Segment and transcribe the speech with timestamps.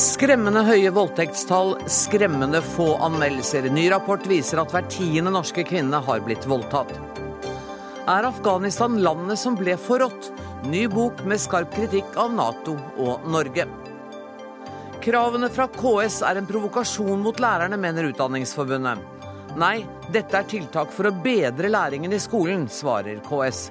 [0.00, 3.66] Skremmende høye voldtektstall, skremmende få anmeldelser.
[3.68, 6.94] Ny rapport viser at hver tiende norske kvinne har blitt voldtatt.
[8.08, 10.30] Er Afghanistan landet som ble forrådt?
[10.72, 13.66] Ny bok med skarp kritikk av Nato og Norge.
[15.04, 19.04] Kravene fra KS er en provokasjon mot lærerne, mener Utdanningsforbundet.
[19.60, 23.66] Nei, dette er tiltak for å bedre læringen i skolen, svarer KS.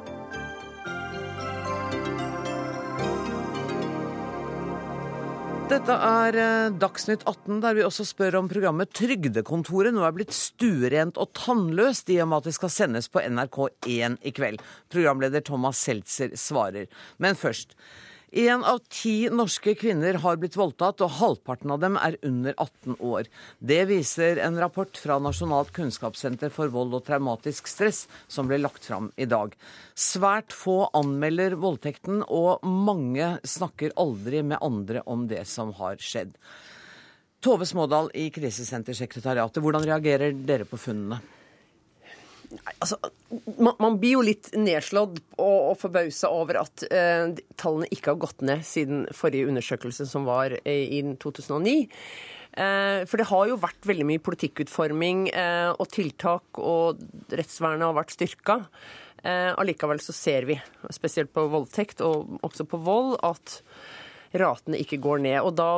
[5.69, 10.33] Dette er eh, Dagsnytt 18, der vi også spør om programmet Trygdekontoret nå er blitt
[10.33, 14.63] stuerent og tannløst i og med at det skal sendes på NRK1 i kveld.
[14.89, 16.89] Programleder Thomas Seltzer svarer.
[17.21, 17.77] Men først.
[18.31, 22.99] Én av ti norske kvinner har blitt voldtatt, og halvparten av dem er under 18
[23.01, 23.29] år.
[23.57, 28.85] Det viser en rapport fra Nasjonalt kunnskapssenter for vold og traumatisk stress, som ble lagt
[28.85, 29.55] fram i dag.
[29.97, 36.37] Svært få anmelder voldtekten, og mange snakker aldri med andre om det som har skjedd.
[37.41, 41.23] Tove Smådal i Krisesentersekretariatet, hvordan reagerer dere på funnene?
[42.49, 42.97] Nei, altså,
[43.59, 48.23] man, man, blir jo litt nedslått og, og forbausa over at eh, tallene ikke har
[48.23, 51.75] gått ned siden forrige undersøkelse, som var eh, i 2009.
[52.59, 57.97] Eh, for det har jo vært veldig mye politikkutforming eh, og tiltak, og rettsvernet har
[57.99, 58.59] vært styrka.
[59.21, 60.57] Eh, allikevel så ser vi,
[60.95, 63.59] spesielt på voldtekt og også på vold, at
[64.39, 65.39] ratene ikke går ned.
[65.43, 65.69] Og da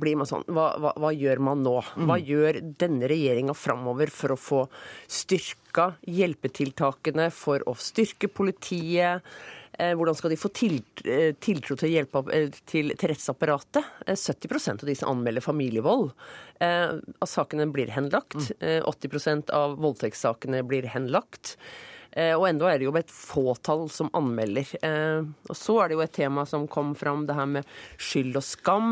[0.00, 1.76] blir man sånn hva, hva, hva gjør man nå?
[1.94, 2.28] Hva mm.
[2.28, 4.62] gjør denne regjeringa framover for å få
[5.06, 9.22] styrka hjelpetiltakene, for å styrke politiet?
[9.78, 14.04] Eh, hvordan skal de få eh, tiltro til, hjelpe, eh, til, til rettsapparatet?
[14.06, 16.12] 70% av de som anmelder familievold
[16.64, 18.36] av sakene blir henlagt.
[18.62, 21.58] 80% av voldtektssakene blir henlagt.
[22.14, 24.70] Og enda er det jo et fåtall som anmelder.
[25.50, 28.46] Og så er det jo et tema som kom fram, det her med skyld og
[28.46, 28.88] skam.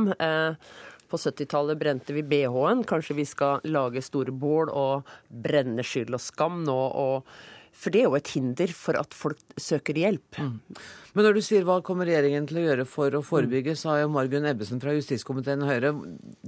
[1.12, 2.86] På 70-tallet brente vi bh-en.
[2.88, 6.78] Kanskje vi skal lage store bål og brenne skyld og skam nå.
[7.06, 7.34] og
[7.72, 10.36] for det er jo et hinder for at folk søker hjelp.
[10.38, 10.80] Mm.
[11.16, 14.02] Men når du sier hva kommer regjeringen til å gjøre for å forebygge, så har
[14.02, 15.94] jo Margunn Ebbesen fra justiskomiteen Høyre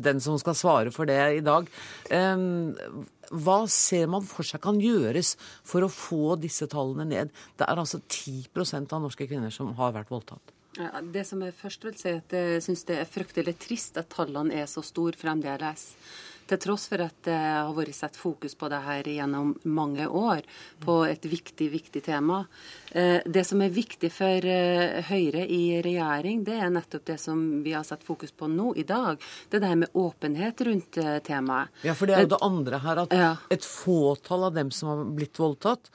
[0.06, 1.70] den som skal svare for det i dag.
[3.34, 5.34] Hva ser man for seg kan gjøres
[5.66, 7.32] for å få disse tallene ned?
[7.56, 10.54] Det er altså 10% av norske kvinner som har vært voldtatt.
[10.78, 14.10] Ja, det som jeg først vil si, at jeg syns det er fryktelig trist at
[14.14, 15.92] tallene er så store fremdeles.
[16.44, 20.42] Til tross for at det har vært sett fokus på det her gjennom mange år,
[20.84, 22.42] på et viktig, viktig tema.
[22.92, 27.41] Eh, det som er viktig for eh, Høyre i regjering, det er nettopp det som
[27.64, 29.16] vi har satt fokus på nå i dag.
[29.48, 31.72] Det er det her med åpenhet rundt eh, temaet.
[31.86, 35.06] Ja, for det er jo det andre her, at et fåtall av dem som har
[35.16, 35.88] blitt voldtatt,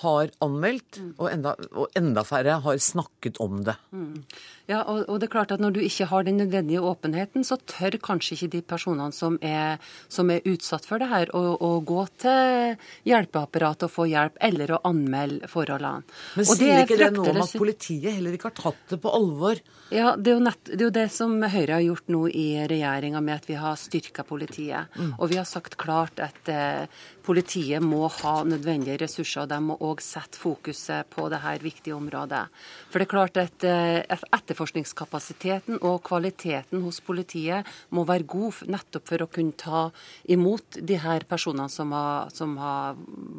[0.00, 1.12] har anmeldt, mm.
[1.18, 3.76] og, enda, og, enda, færre har snakket om det.
[3.94, 4.24] Mm.
[4.70, 7.58] Ja, og, og, det er klart at Når du ikke har den nødvendige åpenheten, så
[7.68, 11.70] tør kanskje ikke de personene som er, som er utsatt for det her, å, å,
[11.84, 12.78] gå til
[13.08, 16.04] hjelpeapparatet og få hjelp, eller å anmelde forholdene.
[16.38, 19.12] Men sier det ikke det noe om at politiet heller ikke har tatt det på
[19.14, 19.60] alvor?
[19.94, 22.46] Ja, Det er jo, nett, det, er jo det som Høyre har gjort nå i
[22.70, 24.90] regjeringa, med at vi har styrka politiet.
[24.96, 25.12] Mm.
[25.18, 26.88] Og vi har sagt klart at eh,
[27.24, 29.44] politiet må ha nødvendige ressurser.
[29.44, 32.44] og De må òg setter fokuset på dette viktige området.
[32.90, 39.08] For det er klart at eh, etterforskningskapasiteten og kvaliteten hos politiet må være god nettopp
[39.12, 39.86] for å kunne ta
[40.30, 42.96] imot de her personene som har, som har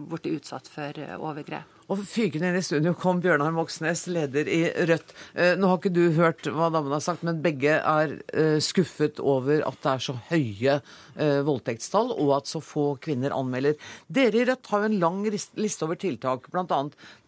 [0.10, 1.75] blitt utsatt for overgrep.
[1.86, 5.12] Og Fykende inn i studio kom Bjørnar Moxnes, leder i Rødt.
[5.38, 9.20] Eh, nå har ikke du hørt hva damene har sagt, men begge er eh, skuffet
[9.22, 13.78] over at det er så høye eh, voldtektstall, og at så få kvinner anmelder.
[14.10, 16.80] Dere i Rødt har jo en lang liste over tiltak, bl.a.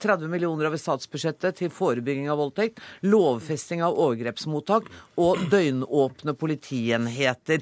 [0.01, 4.89] 30 millioner over statsbudsjettet til forebygging av voldtekt, lovfesting av overgrepsmottak
[5.21, 7.61] og døgnåpne politienheter.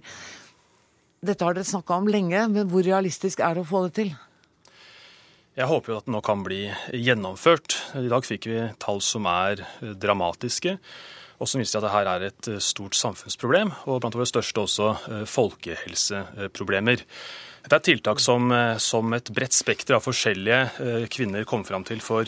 [1.25, 4.15] Dette har dere snakka om lenge, men hvor realistisk er det å få det til?
[5.55, 7.77] Jeg håper jo at det nå kan bli gjennomført.
[7.95, 10.73] I dag fikk vi tall som er dramatiske,
[11.39, 15.23] og som viser at dette er et stort samfunnsproblem, og blant våre største også eh,
[15.31, 17.05] folkehelseproblemer.
[17.63, 21.87] Dette er tiltak som, eh, som et bredt spekter av forskjellige eh, kvinner kom fram
[21.87, 22.27] til for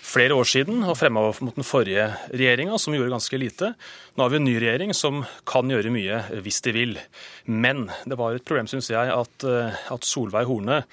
[0.00, 3.74] flere år siden og fremma mot den forrige regjeringa, som gjorde ganske lite.
[4.16, 7.00] Nå har vi en ny regjering som kan gjøre mye hvis de vil.
[7.44, 9.44] Men det var et problem, syns jeg, at,
[9.92, 10.86] at Solveig Horne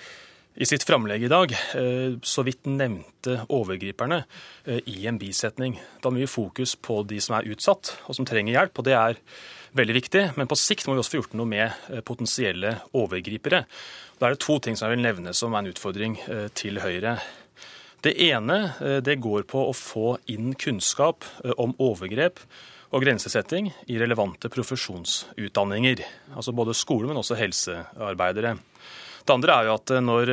[0.60, 4.18] i sitt framlegg i dag eh, så vidt nevnte overgriperne
[4.66, 5.78] eh, i en bisetning.
[5.80, 8.98] Det er mye fokus på de som er utsatt og som trenger hjelp, og det
[9.00, 9.22] er
[9.80, 10.24] veldig viktig.
[10.36, 11.64] Men på sikt må vi også få gjort noe med
[11.94, 13.64] eh, potensielle overgripere.
[14.20, 16.18] Da er det to ting som jeg vil nevne som er en utfordring
[16.60, 17.16] til Høyre.
[18.04, 18.58] Det ene
[19.04, 21.24] det går på å få inn kunnskap
[21.56, 22.40] om overgrep
[22.92, 26.04] og grensesetting i relevante profesjonsutdanninger.
[26.36, 28.58] Altså både skole, men også helsearbeidere.
[29.30, 30.30] Det andre er jo at når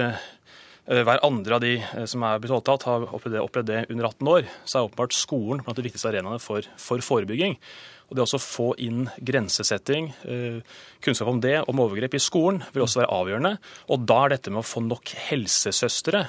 [0.86, 1.74] hver andre av de
[2.08, 5.16] som er blitt voldtatt, har opplevd det, opplevd det under 18 år, så er åpenbart
[5.18, 7.58] skolen blant de viktigste arenaene for, for forebygging.
[8.06, 10.60] Og Det å få inn grensesetting, eh,
[11.02, 13.58] kunnskap om det, om overgrep i skolen, vil også være avgjørende.
[13.90, 16.28] Og da er dette med å få nok helsesøstre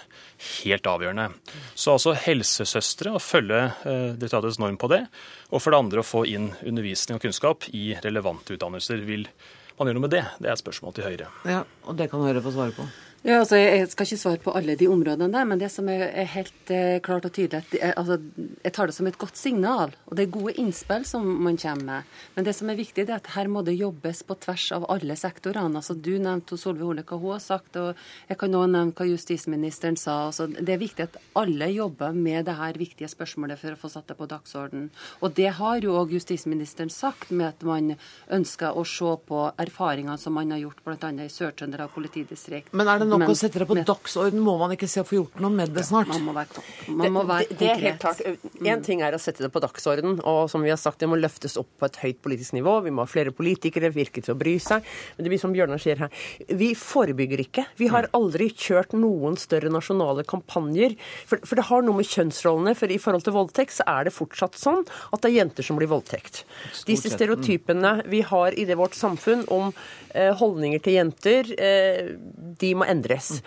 [0.64, 1.30] helt avgjørende.
[1.76, 5.06] Så altså helsesøstre, å følge eh, direktoratets norm på det.
[5.54, 9.06] Og for det andre å få inn undervisning og kunnskap i relevante utdannelser.
[9.06, 9.30] Vil
[9.78, 10.24] man gjør noe med det?
[10.42, 11.28] Det er et spørsmål til Høyre.
[11.46, 12.86] Ja, og det kan Høyre få svare på.
[13.26, 16.12] Ja, altså, Jeg skal ikke svare på alle de områdene der, men det som er,
[16.30, 18.20] helt eh, klart og tydelig, er, altså,
[18.64, 19.96] jeg tar det som et godt signal.
[20.06, 22.04] Og det er gode innspill som man kommer med.
[22.36, 24.86] Men det som er viktig, det er at her må det jobbes på tvers av
[24.94, 25.82] alle sektorene.
[25.82, 27.98] Altså, Du nevnte Solveig Horne hva hun har sagt, og
[28.30, 30.28] jeg kan også nevne hva justisministeren sa.
[30.28, 33.90] Altså, det er viktig at alle jobber med det her viktige spørsmålet for å få
[33.90, 34.92] satt det på dagsorden.
[35.26, 37.96] Og det har jo òg justisministeren sagt, med at man
[38.30, 41.12] ønsker å se på erfaringene som man har gjort bl.a.
[41.26, 42.72] i Sør-Trøndelag politidistrikt.
[42.78, 44.42] Men er det nok men, å sette det på dagsorden?
[44.44, 46.12] Må man ikke se å få gjort noe med det snart?
[46.12, 48.22] Ja, man må være, man må være det, det, er helt klart.
[48.62, 51.20] Én ting er å sette det på dagsorden, og som vi har sagt, det må
[51.20, 52.80] løftes opp på et høyt politisk nivå.
[52.86, 54.86] Vi må ha flere politikere, virke til å bry seg.
[55.18, 56.24] Men det blir som Bjørnar sier her,
[56.60, 57.68] vi forebygger ikke.
[57.82, 60.98] Vi har aldri kjørt noen større nasjonale kampanjer.
[61.30, 62.76] For, for det har noe med kjønnsrollene.
[62.78, 65.80] For i forhold til voldtekt så er det fortsatt sånn at det er jenter som
[65.80, 66.44] blir voldtekt.
[66.88, 69.72] Disse stereotypene vi har i det vårt samfunn om
[70.14, 72.14] eh, holdninger til jenter, eh,
[72.60, 72.97] de må endres.
[73.06, 73.42] Eh,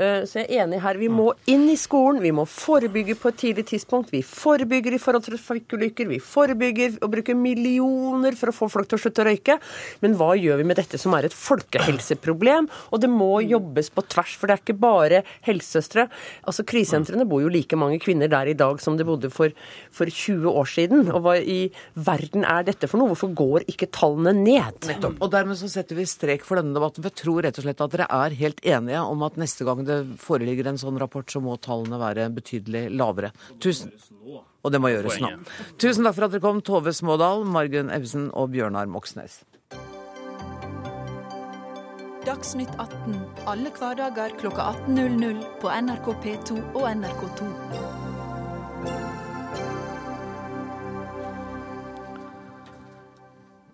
[0.00, 0.98] så jeg er enig her.
[1.00, 4.12] Vi må inn i skolen, vi må forebygge på et tidlig tidspunkt.
[4.14, 8.88] Vi forebygger i forhold til trafikkulykker, vi forebygger og bruker millioner for å få folk
[8.90, 9.58] til å slutte å røyke.
[10.04, 12.70] Men hva gjør vi med dette som er et folkehelseproblem?
[12.90, 16.06] Og det må jobbes på tvers, for det er ikke bare helsesøstre.
[16.48, 19.52] Altså Krisesentrene bor jo like mange kvinner der i dag som det bodde for,
[19.94, 21.10] for 20 år siden.
[21.12, 21.60] Og hva i
[21.94, 23.12] verden er dette for noe?
[23.12, 24.80] Hvorfor går ikke tallene ned?
[24.88, 25.18] Nettopp.
[25.20, 27.02] Og dermed så setter vi strek for denne debatten.
[27.02, 29.82] For jeg tror rett og slett at dere er helt enige om at neste gang
[29.86, 29.89] det
[30.20, 33.32] foreligger en sånn rapport, så må tallene være betydelig lavere.
[33.62, 33.92] Tusen,
[34.60, 35.32] og det må gjøres nå.
[35.80, 39.40] Tusen takk for at dere kom, Tove Smådal, Margunn Ebbesen og Bjørnar Moxnes.
[42.26, 43.16] Dagsnytt 18
[43.48, 48.09] alle hverdager kl 18.00 på NRK P2 og NRK2.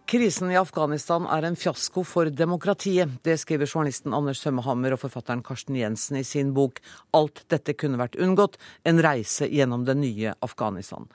[0.06, 3.10] Krisen i Afghanistan er en fiasko for demokratiet.
[3.26, 6.78] Det skriver journalisten Anders Sømmehammer og forfatteren Karsten Jensen i sin bok
[7.10, 8.54] 'Alt dette kunne vært unngått
[8.84, 11.08] en reise gjennom det nye Afghanistan'.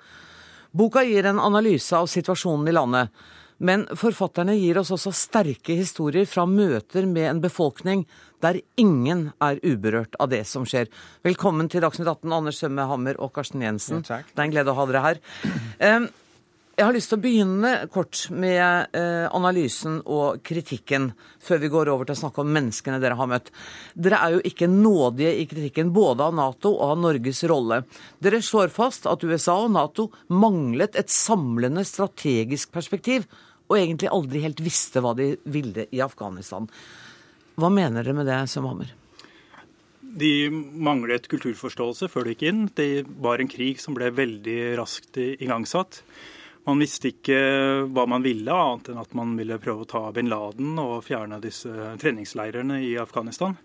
[0.76, 3.10] Boka gir en analyse av situasjonen i landet.
[3.60, 8.08] Men forfatterne gir oss også sterke historier fra møter med en befolkning
[8.42, 10.90] der ingen er uberørt av det som skjer.
[11.24, 14.04] Velkommen til Dagsnytt 18, Anders Sømme og Karsten Jensen.
[14.10, 16.12] Ja, det er en glede å ha dere her.
[16.72, 21.10] Jeg har lyst til å begynne kort med eh, analysen og kritikken,
[21.44, 23.52] før vi går over til å snakke om menneskene dere har møtt.
[23.94, 27.82] Dere er jo ikke nådige i kritikken både av Nato og av Norges rolle.
[28.24, 33.28] Dere slår fast at USA og Nato manglet et samlende strategisk perspektiv,
[33.68, 36.72] og egentlig aldri helt visste hva de ville i Afghanistan.
[37.60, 38.96] Hva mener dere med det, Sømhammer?
[40.02, 42.68] De manglet kulturforståelse før de gikk inn.
[42.76, 42.92] Det
[43.24, 46.01] var en krig som ble veldig raskt igangsatt.
[46.68, 47.38] Man visste ikke
[47.89, 51.41] hva man ville, annet enn at man ville prøve å ta bin Laden og fjerne
[51.41, 53.58] disse treningsleirene i Afghanistan.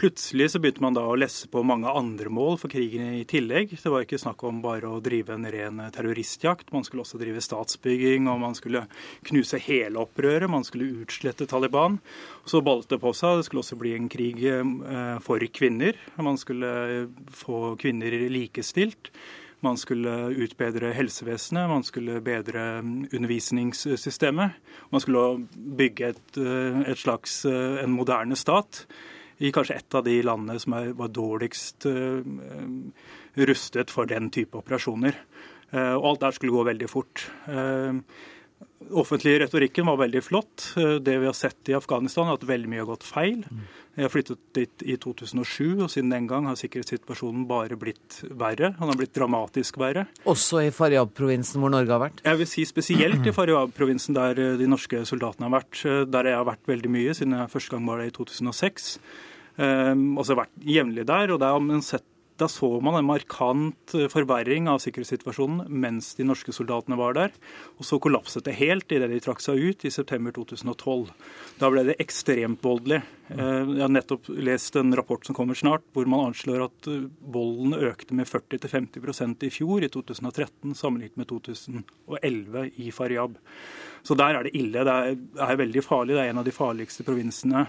[0.00, 3.74] Plutselig så begynte man da å lesse på mange andre mål for krigen i tillegg.
[3.76, 6.70] Det var ikke snakk om bare å drive en ren terroristjakt.
[6.72, 8.86] Man skulle også drive statsbygging, og man skulle
[9.28, 10.48] knuse hele opprøret.
[10.48, 11.98] Man skulle utslette Taliban.
[12.48, 13.42] Så ballet det på seg.
[13.42, 16.00] Det skulle også bli en krig eh, for kvinner.
[16.16, 16.72] Man skulle
[17.42, 19.12] få kvinner likestilt.
[19.60, 24.56] Man skulle utbedre helsevesenet, man skulle bedre undervisningssystemet.
[24.92, 28.86] Man skulle bygge et, eh, et slags eh, en moderne stat
[29.40, 32.20] i kanskje et av de landene som er, var dårligst uh,
[33.40, 35.16] rustet for den type operasjoner.
[35.72, 37.22] Og alt der skulle gå veldig fort.
[38.90, 40.70] Offentlige retorikken var veldig flott.
[40.74, 43.44] Det vi har sett i Afghanistan, er at veldig mye har gått feil.
[43.98, 48.72] Jeg har flyttet dit i 2007, og siden den gang har sikkerhetssituasjonen bare blitt verre.
[48.78, 50.06] Han har blitt dramatisk verre.
[50.30, 52.22] Også i Faryab-provinsen, hvor Norge har vært?
[52.24, 55.82] Jeg vil si spesielt i Faryab-provinsen, der eh, de norske soldatene har vært.
[55.84, 58.94] Eh, der jeg har vært veldig mye, siden jeg første gang var der i 2006.
[59.60, 62.06] Um, og så har jeg vært jevnlig der, og der har man sett
[62.40, 67.34] da så man en markant eh, forverring av sikkerhetssituasjonen mens de norske soldatene var der.
[67.78, 71.10] Og så kollapset det helt idet de trakk seg ut i september 2012.
[71.60, 73.02] Da ble det ekstremt voldelig.
[73.32, 77.04] Eh, jeg har nettopp lest en rapport som kommer snart, hvor man anslår at eh,
[77.20, 83.36] volden økte med 40-50% i fjor, i 2013, sammenlignet med 2011 i Faryab.
[84.02, 84.86] Så der er det ille.
[84.86, 86.16] Det er, er veldig farlig.
[86.16, 87.66] Det er en av de farligste provinsene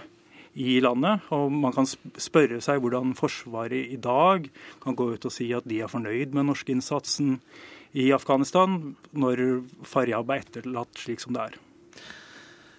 [0.54, 1.26] i landet.
[1.34, 4.48] Og man kan spørre seg hvordan Forsvaret i dag
[4.82, 7.36] kan gå ut og si at de er fornøyd med norskinnsatsen
[7.92, 11.60] i Afghanistan, når Faryab er etterlatt slik som det er.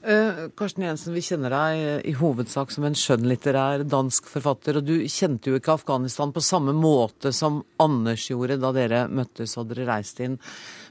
[0.03, 4.81] Uh, Karsten Jensen, vi kjenner deg i hovedsak som en skjønnlitterær dansk forfatter.
[4.81, 9.55] Og du kjente jo ikke Afghanistan på samme måte som Anders gjorde da dere møttes
[9.61, 10.35] og dere reiste inn.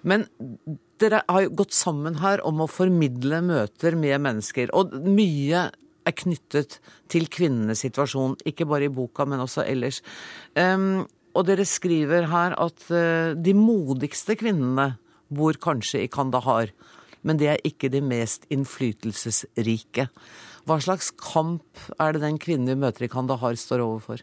[0.08, 0.24] Men
[1.02, 4.72] dere har jo gått sammen her om å formidle møter med mennesker.
[4.72, 5.66] Og mye
[6.06, 6.78] er knyttet
[7.12, 10.02] til kvinnenes situasjon, ikke bare i boka, men også ellers.
[10.56, 14.92] Um, og dere skriver her at uh, de modigste kvinnene
[15.32, 16.73] bor kanskje i Kandahar,
[17.23, 20.09] men det er ikke de mest innflytelsesrike.
[20.66, 24.23] Hva slags kamp er det den kvinnen vi møter i Kandahar, står overfor?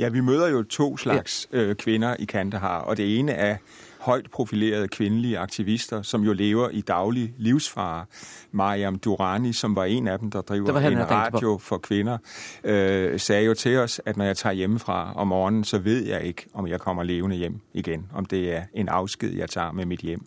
[0.00, 3.58] Ja, vi møter jo to slags øh, kvinner i Kandahar, og det ene er
[4.00, 8.04] højt profilerede kvindelige aktivister, som jo lever i daglig livsfare.
[8.52, 12.18] Mariam Durani, som var en af dem, der driver en radio for kvinder,
[12.64, 16.22] øh, sagde jo til os, at når jeg tager hjemmefra om morgenen, så ved jeg
[16.22, 18.06] ikke, om jeg kommer levende hjem igen.
[18.14, 20.24] Om det er en afsked, jeg tager med mit hjem.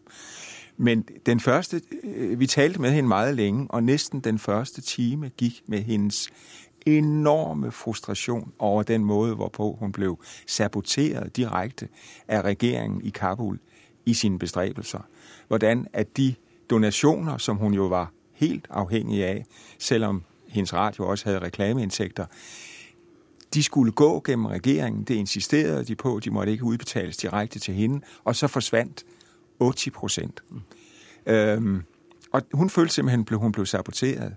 [0.77, 5.29] Men den første, øh, vi talte med hende meget længe, og næsten den første time
[5.37, 6.29] gik med hendes
[6.85, 11.87] enorme frustration over den måde, hvorpå hun blev saboteret direkte
[12.27, 13.59] af regeringen i Kabul
[14.05, 14.99] i sine bestræbelser.
[15.47, 16.35] Hvordan at de
[16.69, 19.45] donationer, som hun jo var helt afhængig af,
[19.79, 22.25] selvom hendes radio også havde reklameindtægter,
[23.53, 25.03] de skulle gå gennem regeringen.
[25.03, 26.19] Det insisterede de på.
[26.23, 28.01] De måtte ikke udbetales direkte til hende.
[28.23, 29.03] Og så forsvandt
[29.59, 30.43] 80 procent.
[30.49, 30.61] Mm.
[31.33, 31.83] Øhm,
[32.31, 34.35] og hun følte simpelthen, at hun blev saboteret.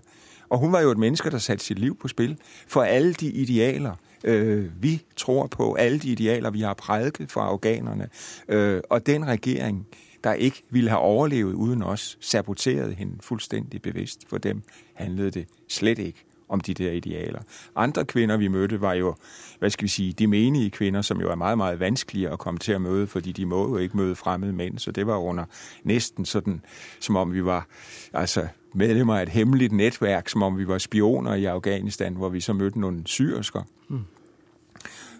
[0.49, 2.37] Og hun var jo et menneske, der satte sit liv på spil
[2.67, 7.41] for alle de idealer, øh, vi tror på, alle de idealer, vi har prædiket for
[7.41, 8.09] afghanerne.
[8.49, 9.87] Øh, og den regering,
[10.23, 14.29] der ikke ville have overlevet uden os, saboterede hende fuldstændig bevidst.
[14.29, 14.61] For dem
[14.93, 17.39] handlede det slet ikke om de der idealer.
[17.75, 19.15] Andre kvinder, vi mødte, var jo,
[19.59, 22.57] hvad skal vi sige, de menige kvinder, som jo er meget, meget vanskelige at komme
[22.57, 25.45] til at møde, fordi de må jo ikke møde fremmede mænd, så det var under
[25.83, 26.61] næsten sådan,
[26.99, 27.67] som om vi var,
[28.13, 28.47] altså
[28.77, 32.53] medlemmer af et hemmeligt netværk, som om vi var spioner i Afghanistan, hvor vi så
[32.53, 33.99] mødte nogle syrsker, mm.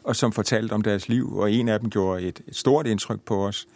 [0.03, 3.19] og som fortalte om deres liv, og en af dem gjorde et, et stort indtryk
[3.21, 3.67] på os.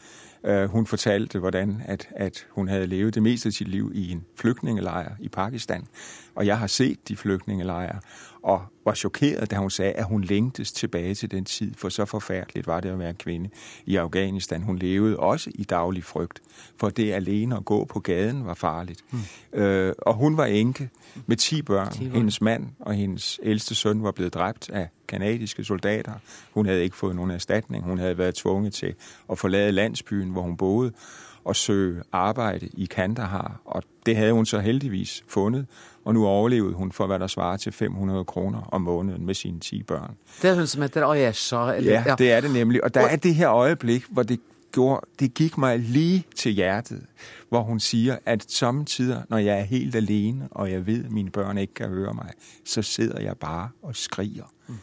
[0.50, 4.12] Uh, hun fortalte, hvordan at, at hun havde levet det meste af sit liv i
[4.12, 5.88] en flygtningelejr i Pakistan.
[6.36, 8.00] Og jeg har set de flygtningelejre,
[8.44, 12.06] og var chokeret, da hun sagde, at hun længtes tilbage til den tid, for så
[12.06, 13.50] forfærdeligt var det at være kvinde
[13.86, 14.62] i Afghanistan.
[14.62, 16.40] Hun levede også i daglig frygt,
[16.80, 19.04] for det alene at gå på gaden var farligt.
[19.12, 19.60] Mm.
[19.60, 20.90] Øh, og hun var enke
[21.26, 21.92] med ti børn.
[21.92, 26.14] 10 hendes mand og hendes ældste søn var blevet dræbt af kanadiske soldater.
[26.54, 27.84] Hun havde ikke fået nogen erstatning.
[27.84, 28.94] Hun havde været tvunget til
[29.32, 30.92] at forlade landsbyen, hvor hun boede,
[31.46, 33.62] og søge arbejde i Kandahar.
[33.66, 35.66] Og det havde hun så heldigvis fundet,
[36.06, 39.60] og nu overlevede hun for, hvad der svarer til 500 kroner om måneden med sine
[39.60, 40.16] 10 børn.
[40.42, 41.74] Det er hun, som heter Ayesha?
[41.74, 41.92] Eller?
[41.92, 42.84] Ja, det er det nemlig.
[42.84, 44.40] Og der er det her øjeblik, hvor det,
[44.72, 47.06] gjorde, det gik mig lige til hjertet,
[47.50, 51.30] hvor hun siger, at samtidig, når jeg er helt alene, og jeg ved, at mine
[51.30, 52.32] børn ikke kan høre mig,
[52.66, 54.54] så sidder jeg bare og skriger.
[54.68, 54.76] Mm.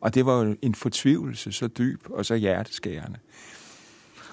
[0.00, 3.18] Og det var jo en fortvivlelse så dyb og så hjerteskærende.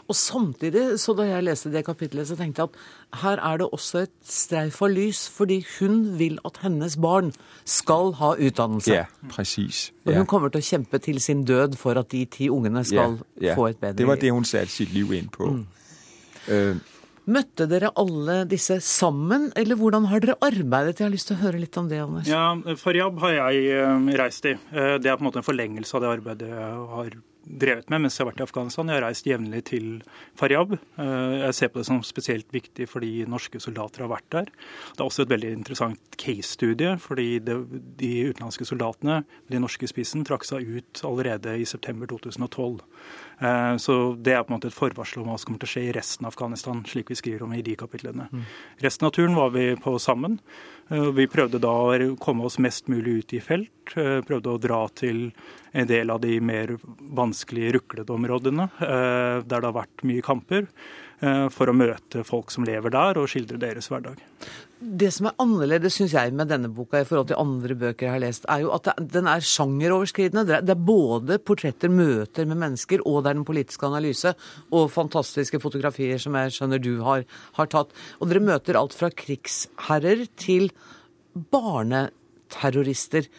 [0.08, 3.67] Og samtidig, så da jeg leste det kapitlet, så tenkte jeg at her er det
[3.72, 7.34] også et streif av lys, fordi hun vil at hennes barn
[7.65, 8.93] skal ha utdannelse.
[8.93, 9.91] Ja, precis.
[10.05, 10.12] Ja.
[10.12, 13.20] Og hun kommer til å kjempe til sin død for at de ti ungene skal
[13.38, 13.60] ja, ja.
[13.60, 14.03] få et bedre liv.
[14.03, 15.51] Det var det hun satte sitt liv inn på.
[15.51, 15.67] Mm.
[16.50, 16.98] Uh,
[17.31, 20.98] Møtte dere alle disse sammen, eller hvordan har dere arbeidet?
[20.98, 22.29] Jeg har lyst til å høre litt om det, Anders.
[22.29, 22.48] Ja,
[22.81, 24.55] Faryab har jeg eh, reist i.
[24.74, 27.13] Eh, det er på en måte en forlengelse av det arbeidet jeg har
[27.45, 28.89] drevet med mens jeg har vært i Afghanistan.
[28.91, 29.88] Jeg har reist jevnlig til
[30.39, 30.75] Faryab.
[30.75, 34.51] Eh, jeg ser på det som spesielt viktig fordi norske soldater har vært der.
[34.93, 37.57] Det er også et veldig interessant case-studie, fordi det,
[38.01, 39.21] de utenlandske soldatene,
[39.51, 42.81] de norske spissen, trakk seg ut allerede i september 2012.
[43.41, 45.74] Eh, så det er på en måte et forvarsel om hva som kommer til å
[45.74, 48.29] skje i resten av Afghanistan, slik vi skriver om i de kapitlene.
[48.31, 48.45] Mm.
[48.86, 50.39] Resten av turen var vi på sammen.
[50.89, 53.69] Eh, vi prøvde da å komme oss mest mulig ut i felt.
[53.91, 55.31] Prøvde å dra til
[55.75, 56.77] en del av de mer
[57.17, 60.67] vanskelige ruklede områdene, der det har vært mye kamper.
[61.21, 64.21] Eh, for å møte folk som lever der, og skildre deres hverdag.
[64.81, 68.13] Det som er annerledes, syns jeg, med denne boka i forhold til andre bøker jeg
[68.15, 70.61] har lest, er jo at den er sjangeroverskridende.
[70.65, 74.33] Det er både portretter, møter med mennesker, og det er den politiske analyse.
[74.73, 77.27] Og fantastiske fotografier som jeg skjønner du har,
[77.59, 77.93] har tatt.
[78.17, 80.71] Og dere møter alt fra krigsherrer til
[81.53, 83.29] barneterrorister.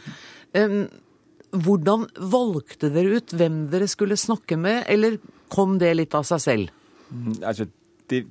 [1.52, 5.18] Hvordan valgte dere ut hvem dere skulle snakke med, eller
[5.52, 6.70] kom det litt av seg selv?
[7.11, 7.66] Mm, altså,
[8.12, 8.26] det,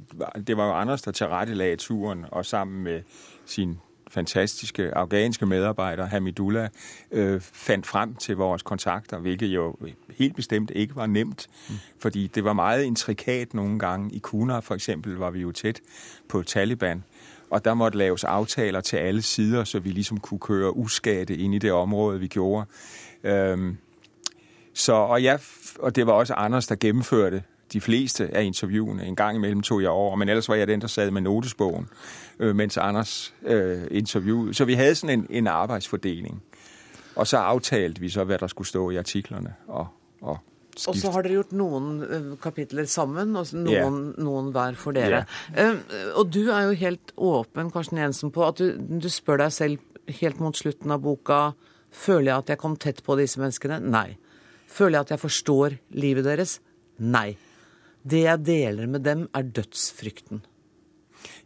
[0.48, 3.02] det var jo Anders, der tilrettelagde turen, og sammen med
[3.46, 3.78] sin
[4.12, 6.70] fantastiske afghanske medarbejder, Hamidullah,
[7.12, 9.76] øh, fandt frem til vores kontakter, hvilket jo
[10.18, 11.76] helt bestemt ikke var nemt, mm.
[12.00, 14.16] fordi det var meget intrikat nogle gange.
[14.16, 15.82] I Kuna for eksempel var vi jo tæt
[16.30, 17.04] på Taliban,
[17.50, 21.56] og der måtte laves aftaler til alle sider, så vi ligesom kunne køre uskatte ind
[21.56, 22.66] i det område, vi gjorde.
[23.24, 23.78] Øhm,
[24.74, 25.40] så, og, jeg,
[25.80, 29.06] og det var også Anders, der gennemførte de fleste af interviewene.
[29.06, 31.88] En gang imellem tog jeg over, men ellers var jeg den, der sad med notesbogen,
[32.40, 34.54] øh, mens Anders øh, interviewede.
[34.54, 36.44] Så vi havde sådan en, en arbejdsfordeling.
[37.16, 39.54] Og så aftalte vi så, hvad der skulle stå i artiklerne.
[39.68, 39.88] Og,
[40.22, 40.38] og
[40.88, 44.24] og så har dere gjort noen øh, kapitler sammen, og noen, yeah.
[44.24, 45.26] noen hver for dere.
[45.58, 45.76] Yeah.
[45.76, 48.72] Uh, og du er jo helt åpen, Karsten Jensen, på at du,
[49.04, 49.80] du spør deg selv
[50.22, 51.52] helt mot slutten av boka
[51.92, 53.82] Føler jeg at jeg kom tett på disse menneskene?
[53.84, 54.16] Nei.
[54.72, 56.62] Føler jeg at jeg forstår livet deres?
[57.04, 57.36] Nei.
[58.10, 60.46] Det jeg deler med dem, er dødsfrykten.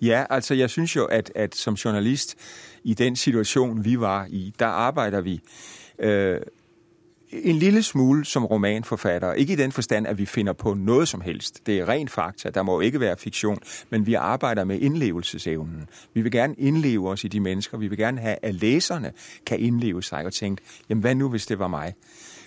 [0.02, 2.36] Ja, altså jeg syns jo at, at, som journalist
[2.84, 5.42] i den situasjonen vi var i, der arbeider vi
[6.00, 6.42] øh,
[7.32, 9.34] en lille smule som romanforfatter.
[9.34, 11.66] Ikke i den forstand at vi finner på noe som helst.
[11.66, 12.50] Det er ren fakta.
[12.50, 13.60] Der må ikke være fiksjon.
[13.90, 15.88] Men vi arbeider med innlevelsesevnen.
[16.14, 17.78] Vi vil gjerne innleve oss i de mennesker.
[17.78, 19.12] Vi vil gjerne ha at leserne
[19.46, 21.94] kan innleve seg og tenke jamen hva nå hvis det var meg?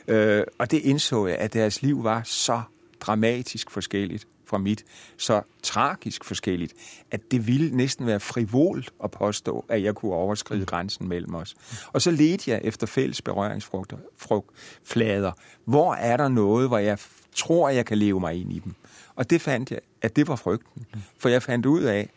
[0.08, 2.62] Øh, og det innså jeg at deres liv var så
[3.00, 4.84] dramatisk forskelligt fra mit,
[5.16, 6.74] så tragisk forskelligt,
[7.10, 11.56] at det ville næsten være frivolt at påstå, at jeg kunne overskride grænsen mellem os.
[11.92, 15.32] Og så ledte jeg efter fælles berøringsflader.
[15.64, 16.98] Hvor er der noget, hvor jeg
[17.34, 18.74] tror, jeg kan leve mig ind i dem?
[19.14, 20.86] Og det fandt jeg, at det var frygten.
[21.18, 22.08] For jeg fandt ud af,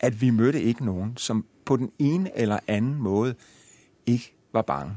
[0.00, 3.34] at vi mødte ikke nogen, som på den ene eller anden måde
[4.06, 4.92] ikke var bange.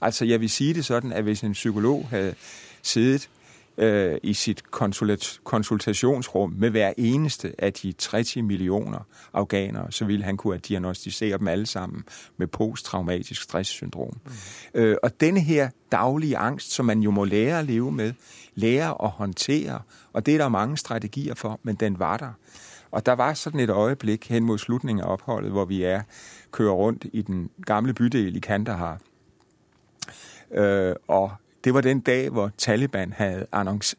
[0.00, 2.34] Altså jeg vil sige det sådan, at hvis en psykolog havde
[2.82, 3.30] siddet
[3.80, 4.62] øh, i sit
[5.44, 8.98] konsultationsrum med hver eneste af de 30 millioner
[9.32, 12.04] afghanere, så ville han kunne diagnostisere dem alle sammen
[12.36, 14.16] med posttraumatisk stresssyndrom.
[14.24, 14.30] Mm.
[14.80, 18.12] Øh, og denne her daglige angst, som man jo må lære at leve med,
[18.54, 19.80] lære at håndtere,
[20.12, 22.32] og det er der mange strategier for, men den var der.
[22.90, 26.02] Og der var sådan et øjeblik hen mod slutningen af opholdet, hvor vi er
[26.50, 28.98] kører rundt i den gamle bydel i Kandahar.
[30.50, 31.30] Øh, og
[31.64, 33.46] det var den dag, hvor Taliban havde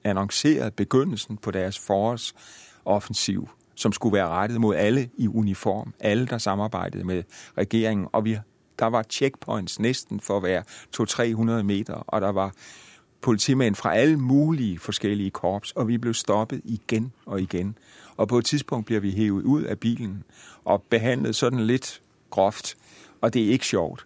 [0.04, 6.38] annonceret begyndelsen på deres forårsoffensiv, som skulle være rettet mod alle i uniform, alle der
[6.38, 7.24] samarbejdede med
[7.58, 8.08] regeringen.
[8.12, 8.38] Og vi,
[8.80, 10.64] der var checkpoints næsten for at være
[11.60, 12.54] 200-300 meter, og der var
[13.22, 17.78] politimænd fra alle mulige forskellige korps, og vi blev stoppet igen og igen.
[18.18, 20.24] Og på et tidspunkt bliver vi hævet ud af bilen
[20.66, 22.76] og behandlet sådan lidt groft,
[23.22, 24.06] og det er ikke sjovt.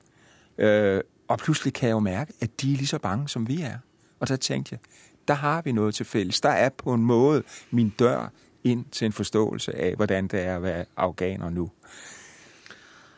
[0.58, 3.62] Øh, og plutselig kan jeg jo mærke, at de er lige så bange, som vi
[3.62, 3.78] er.
[4.20, 4.80] Og så tenkte jeg,
[5.28, 6.42] der har vi noe til fælles.
[6.42, 8.30] Der er på en måde min dør
[8.64, 11.70] inn til en forståelse av hvordan det er å være afghaner nå.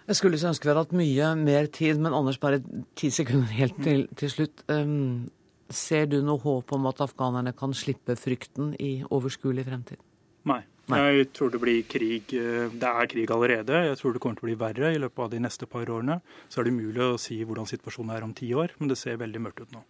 [0.08, 2.62] Jeg skulle så ønske vi hadde hatt mye mer tid, men Anders, bare
[2.96, 4.64] ti sekunder helt til, til slutt.
[4.72, 5.28] Um,
[5.70, 10.00] ser du noe håp om at afghanerne kan slippe frykten i overskuelig fremtid?
[10.48, 10.62] Nei.
[10.88, 11.00] Nei.
[11.18, 12.32] Jeg tror det blir krig.
[12.32, 13.84] Eh, det er krig allerede.
[13.90, 16.22] Jeg tror det kommer til å bli verre i løpet av de neste par årene.
[16.48, 19.20] Så er det umulig å si hvordan situasjonen er om ti år, men det ser
[19.20, 19.84] veldig mørkt ut nå.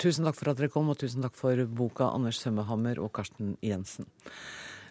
[0.00, 3.56] Tusen takk for at dere kom, og tusen takk for boka, Anders Sømmehammer og Karsten
[3.64, 4.08] Jensen.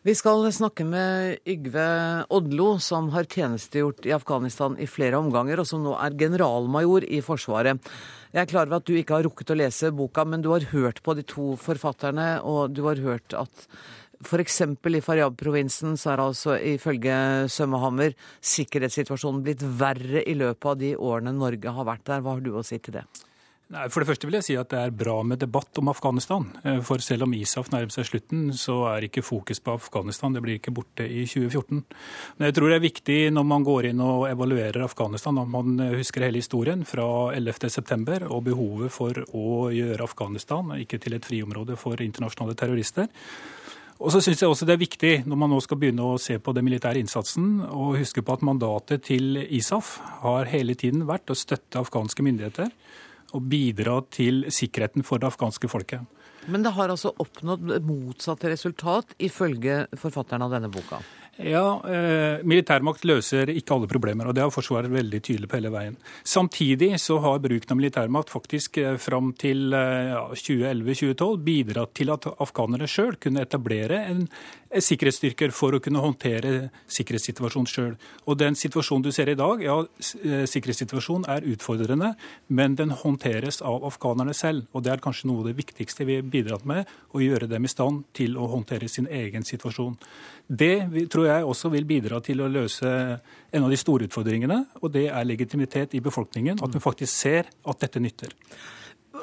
[0.05, 1.85] Vi skal snakke med Yggve
[2.29, 7.23] Odlo, som har tjenestegjort i Afghanistan i flere omganger, og som nå er generalmajor i
[7.25, 7.81] Forsvaret.
[8.29, 10.67] Jeg er klar over at du ikke har rukket å lese boka, men du har
[10.69, 13.65] hørt på de to forfatterne, og du har hørt at
[14.25, 14.61] F.eks.
[14.65, 17.15] i Faryab-provinsen så er altså ifølge
[17.51, 22.25] Sømmehammer sikkerhetssituasjonen blitt verre i løpet av de årene Norge har vært der.
[22.25, 23.05] Hva har du å si til det?
[23.73, 26.43] Nei, For det første vil jeg si at det er bra med debatt om Afghanistan.
[26.61, 30.35] Eh, for selv om ISAF nærmer seg slutten, så er ikke fokus på Afghanistan.
[30.35, 31.81] Det blir ikke borte i 2014.
[32.37, 35.81] Men jeg tror det er viktig når man går inn og evaluerer Afghanistan, at man
[35.97, 38.29] husker hele historien fra 11.9.
[38.29, 43.09] og behovet for å gjøre Afghanistan ikke til et friområde for internasjonale terrorister.
[44.05, 46.35] Og så synes jeg også det er viktig når man nå skal begynne å se
[46.37, 51.33] på den militære innsatsen, å huske på at mandatet til ISAF har hele tiden vært
[51.33, 52.69] å støtte afghanske myndigheter
[53.33, 56.05] og bidra til sikkerheten for det afghanske folket.
[56.45, 61.01] Men det har altså oppnådd motsatt resultat, ifølge forfatteren av denne boka.
[61.35, 65.71] Ja, eh, Militærmakt løser ikke alle problemer, og det har Forsvaret veldig tydelig på hele
[65.73, 65.97] veien.
[66.23, 72.29] Samtidig så har bruken av militærmakt faktisk eh, fram til eh, 2011-2012 bidratt til at
[72.39, 74.29] afghanere sjøl kunne etablere en,
[74.83, 77.93] sikkerhetsstyrker for å kunne håndtere sikkerhetssituasjonen sjøl.
[78.25, 82.15] Og den situasjonen du ser i dag, ja, eh, sikkerhetssituasjonen er utfordrende,
[82.49, 84.67] men den håndteres av afghanerne selv.
[84.73, 87.63] Og det er kanskje noe av det viktigste vi har bidratt med, å gjøre dem
[87.63, 89.97] i stand til å håndtere sin egen situasjon.
[90.47, 93.19] Det tror jeg også vil bidra til å løse
[93.51, 96.59] en av de store utfordringene, og det er legitimitet i befolkningen.
[96.61, 98.35] At vi faktisk ser at dette nytter.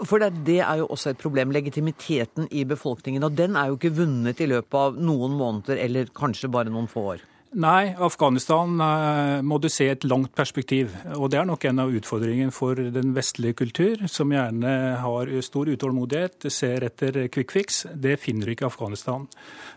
[0.08, 3.24] For det, det, er jo også et problem, legitimiteten i befolkningen.
[3.26, 6.88] Og den er jo ikke vunnet i løpet av noen måneder eller kanskje bare noen
[6.90, 7.26] få år.
[7.52, 10.94] Nei, Afghanistan uh, må du se et langt perspektiv.
[11.18, 15.68] Og det er nok en av utfordringene for den vestlige kultur, som gjerne har stor
[15.68, 17.82] utålmodighet, ser etter quick fix.
[17.92, 19.26] Det finner du ikke i Afghanistan.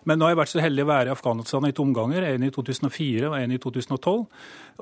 [0.07, 2.45] Men nå har jeg vært så heldig å være i Afghanistan i to omganger, en
[2.47, 4.23] i 2004 og en i 2012.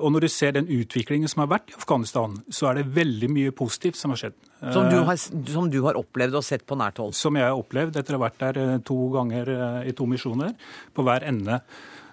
[0.04, 3.30] Og når du ser den utviklingen som har vært i Afghanistan, så er det veldig
[3.30, 4.38] mye positivt som har skjedd.
[4.74, 7.14] Som du har, som du har opplevd og sett på nært hold?
[7.18, 10.06] Som jeg har opplevd etter å ha vært der eh, to ganger eh, i to
[10.10, 10.54] misjoner,
[10.94, 11.60] på hver ende.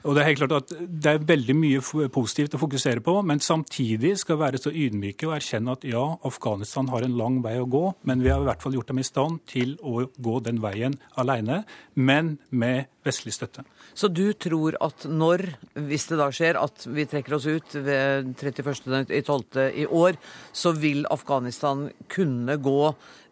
[0.01, 3.41] Og Det er helt klart at det er veldig mye positivt å fokusere på, men
[3.43, 7.67] samtidig skal være så ydmyke og erkjenne at ja, Afghanistan har en lang vei å
[7.69, 10.61] gå, men vi har i hvert fall gjort dem i stand til å gå den
[10.63, 11.61] veien alene,
[11.93, 13.65] men med vestlig støtte.
[13.93, 15.45] Så du tror at når,
[15.77, 19.61] hvis det da skjer, at vi trekker oss ut ved 31.12.
[19.83, 20.17] i år,
[20.53, 22.81] så vil Afghanistan kunne gå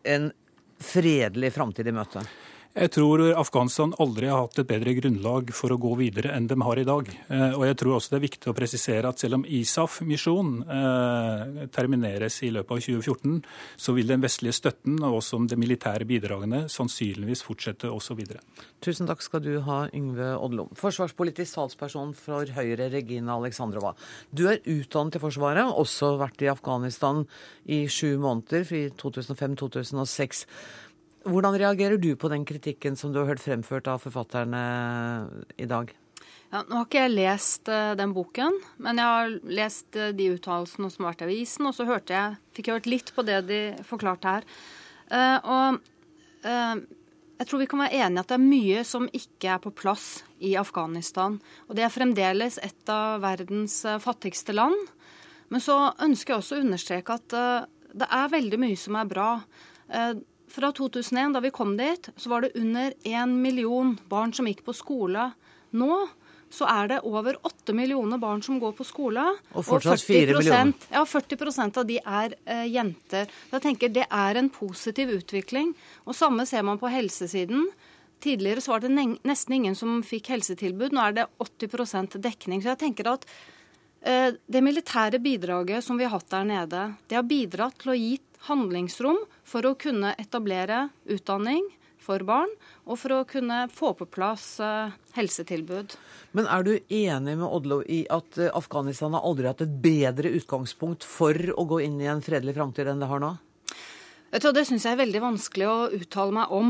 [0.10, 0.30] en
[0.80, 2.24] fredelig framtid i møte?
[2.78, 6.54] Jeg tror Afghanistan aldri har hatt et bedre grunnlag for å gå videre enn de
[6.62, 7.08] har i dag.
[7.34, 11.64] Eh, og jeg tror også det er viktig å presisere at selv om ISAF-misjonen eh,
[11.74, 13.40] termineres i løpet av 2014,
[13.74, 18.44] så vil den vestlige støtten og også de militære bidragene sannsynligvis fortsette også videre.
[18.86, 20.70] Tusen takk skal du ha, Yngve Odlom.
[20.78, 23.96] Forsvarspolitisk talsperson for Høyre, Regina Alexandrova.
[24.30, 27.26] Du er utdannet til Forsvaret, også vært i Afghanistan
[27.66, 30.46] i sju måneder, i 2005-2006.
[31.28, 34.62] Hvordan reagerer du på den kritikken som du har hørt fremført av forfatterne
[35.60, 35.92] i dag?
[36.50, 40.32] Ja, nå har ikke jeg lest uh, den boken, men jeg har lest uh, de
[40.34, 43.26] uttalelsene som har vært i avisen, og så hørte jeg, fikk jeg hørt litt på
[43.28, 44.48] det de forklarte her.
[45.10, 45.80] Uh, og
[46.40, 50.06] jeg tror vi kan være enige at det er mye som ikke er på plass
[50.40, 51.36] i Afghanistan.
[51.68, 54.76] Og det er fremdeles et av verdens fattigste land.
[55.52, 57.36] Men så ønsker jeg også å understreke at
[57.92, 59.28] det er veldig mye som er bra
[60.54, 64.66] fra 2001, da vi kom dit, så var det under én million barn som gikk
[64.68, 65.32] på skole.
[65.78, 66.08] Nå
[66.50, 69.22] så er det over åtte millioner barn som går på skole.
[69.54, 70.74] Og fortsatt fire millioner.
[70.90, 73.30] Ja, 40% av de er eh, jenter.
[73.52, 75.76] Jeg tenker Det er en positiv utvikling.
[76.10, 77.70] Og Samme ser man på helsesiden.
[78.20, 80.96] Tidligere så var det nesten ingen som fikk helsetilbud.
[80.96, 82.64] Nå er det 80% dekning.
[82.64, 83.30] Så jeg tenker at
[84.02, 88.00] eh, det militære bidraget som vi har hatt der nede, det har bidratt til å
[88.00, 91.66] gi handlingsrom for å kunne etablere utdanning
[92.10, 92.50] for barn,
[92.88, 95.94] og for å kunne få på plass uh, helsetilbud.
[96.38, 100.32] Men er du enig med Odlo i at uh, Afghanistan har aldri hatt et bedre
[100.40, 103.36] utgangspunkt for å gå inn i en fredelig framtid enn det har nå?
[104.30, 106.68] Det syns jeg er veldig vanskelig å uttale meg om.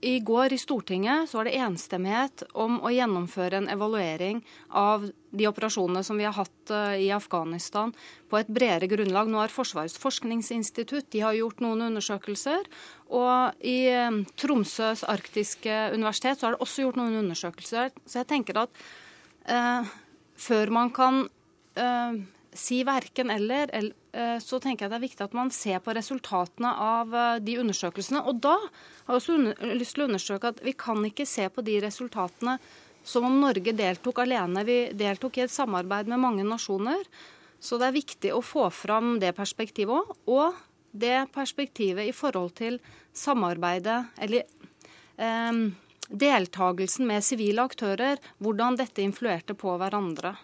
[0.00, 5.48] I går i Stortinget så var det enstemmighet om å gjennomføre en evaluering av de
[5.50, 7.90] operasjonene som vi har hatt eh, i Afghanistan
[8.30, 9.26] på et bredere grunnlag.
[9.26, 12.70] Nå har Forsvarets forskningsinstitutt de har gjort noen undersøkelser.
[13.10, 17.90] Og i eh, Tromsøs arktiske universitet så har det også gjort noen undersøkelser.
[18.06, 18.82] Så jeg tenker at
[19.50, 19.94] eh,
[20.38, 21.24] før man kan
[21.74, 22.22] eh,
[22.54, 23.97] si verken eller, eller
[24.40, 28.22] så tenker jeg det er viktig at man ser på resultatene av eh, de undersøkelsene.
[28.24, 31.64] Og da har jeg også lyst til å understreke at vi kan ikke se på
[31.66, 32.56] de resultatene
[33.04, 34.64] som om Norge deltok alene.
[34.68, 37.04] Vi deltok i et samarbeid med mange nasjoner.
[37.60, 40.16] Så det er viktig å få fram det perspektivet òg.
[40.30, 40.64] Og
[40.98, 42.78] det perspektivet i forhold til
[43.12, 44.46] samarbeidet, eller
[45.20, 45.64] eh,
[46.08, 48.20] deltagelsen med sivile aktører.
[48.40, 50.36] Hvordan dette influerte på hverandre.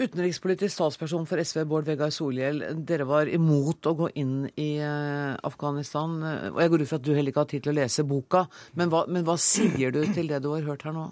[0.00, 2.62] Utenrikspolitisk statsperson for SV, Bård Vegar Solhjell.
[2.88, 6.14] Dere var imot å gå inn i eh, Afghanistan.
[6.54, 8.46] Og jeg går ut fra at du heller ikke har tid til å lese boka.
[8.80, 11.10] Men hva, men hva sier du til det du har hørt her nå?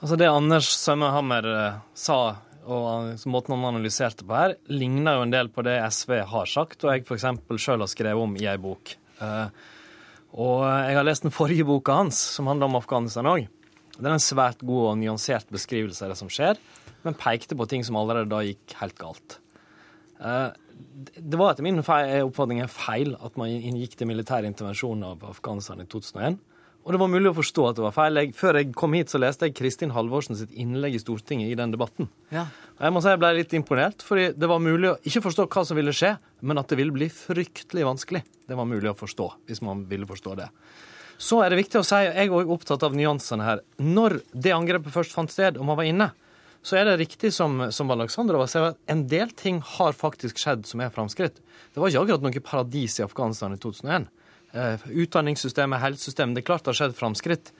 [0.00, 2.18] Altså Det Anders Sømmerhammer eh, sa,
[2.66, 6.82] og måten han analyserte på her, ligner jo en del på det SV har sagt,
[6.82, 7.28] og jeg f.eks.
[7.54, 8.96] sjøl har skrevet om i ei bok.
[9.22, 9.46] Eh,
[10.42, 13.46] og jeg har lest den forrige boka hans, som handler om Afghanistan òg.
[13.94, 16.58] Det er en svært god og nyansert beskrivelse av det som skjer
[17.06, 19.38] men pekte på ting som allerede da gikk helt galt.
[20.20, 20.50] Eh,
[21.16, 25.88] det var etter min oppfatning feil at man inngikk til militær intervensjon av Afghanistan i
[25.88, 26.38] 2001.
[26.80, 28.18] Og det var mulig å forstå at det var feil.
[28.22, 31.58] Jeg, før jeg kom hit, så leste jeg Kristin Halvorsen sitt innlegg i Stortinget i
[31.58, 32.08] den debatten.
[32.32, 32.46] Ja.
[32.78, 35.44] Og jeg må si jeg ble litt imponert, fordi det var mulig å ikke forstå
[35.52, 38.22] hva som ville skje, men at det ville bli fryktelig vanskelig.
[38.48, 40.48] Det var mulig å forstå, hvis man ville forstå det.
[41.20, 43.60] Så er det viktig å si, og jeg er òg opptatt av nyansene her.
[43.84, 46.08] Når det angrepet først fant sted, og man var inne,
[46.62, 50.66] så er det riktig som, som var sier, at en del ting har faktisk skjedd
[50.68, 51.40] som er framskritt.
[51.72, 54.10] Det var ikke akkurat noe paradis i Afghanistan i 2001.
[54.52, 57.52] Eh, utdanningssystemet, helsesystemet Det er klart det har skjedd framskritt.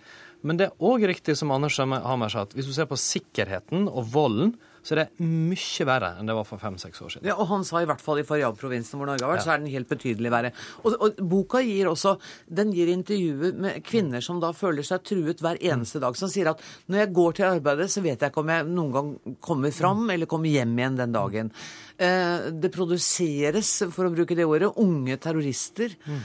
[0.42, 3.88] Men det er òg riktig som Anders Hammer sa, at hvis du ser på sikkerheten
[3.88, 7.28] og volden, så det er mye verre enn det var for fem-seks år siden.
[7.30, 9.48] Ja, og han sa i hvert fall i Faryab-provinsen hvor Norge har vært, ja.
[9.48, 10.52] så er den helt betydelig verre.
[10.84, 12.16] Og, og, boka gir også
[12.60, 16.16] den gir intervjuer med kvinner som da føler seg truet hver eneste dag.
[16.18, 18.96] Som sier at når jeg går til arbeidet, så vet jeg ikke om jeg noen
[18.96, 19.12] gang
[19.44, 21.52] kommer fram eller kommer hjem igjen den dagen.
[22.00, 25.92] Eh, det produseres, for å bruke det ordet, unge terrorister.
[26.06, 26.20] Mm.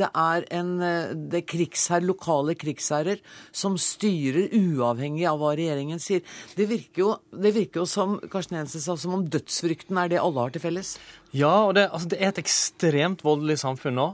[0.00, 3.20] Det er en eh, det er krigsherr, lokale krigsherrer
[3.54, 6.24] som styrer uavhengig av hva regjeringen sier.
[6.56, 10.20] Det virker jo, det virker jo som Karsten Jensen sa, som om dødsfrykten er det
[10.22, 10.94] alle har til felles.
[11.34, 14.08] Ja, og det, altså, det er et ekstremt voldelig samfunn nå,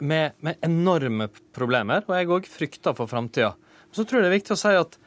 [0.00, 2.04] med, med enorme problemer.
[2.08, 3.54] Og jeg òg frykter for framtida.
[3.94, 4.98] Så tror jeg det er viktig å si at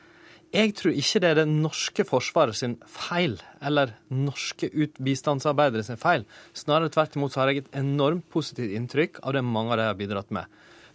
[0.56, 4.70] jeg tror ikke det er det norske forsvaret sin feil, eller norske
[5.04, 6.24] bistandsarbeidere sin feil.
[6.56, 9.92] Snarere tvert imot så har jeg et enormt positivt inntrykk av det mange av dem
[9.92, 10.48] har bidratt med.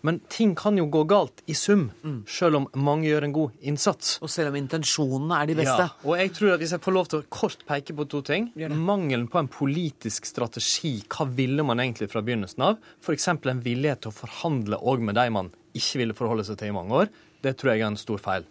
[0.03, 2.19] Men ting kan jo gå galt i sum, mm.
[2.27, 4.17] selv om mange gjør en god innsats.
[4.23, 5.87] Og selv om intensjonene er de beste.
[5.87, 8.23] Ja, og jeg tror at Hvis jeg får lov til å kort peke på to
[8.27, 10.97] ting Mangelen på en politisk strategi.
[11.07, 12.79] Hva ville man egentlig fra begynnelsen av?
[13.03, 13.29] F.eks.
[13.31, 16.77] en vilje til å forhandle òg med de man ikke ville forholde seg til i
[16.77, 17.13] mange år.
[17.43, 18.47] Det tror jeg er en stor feil.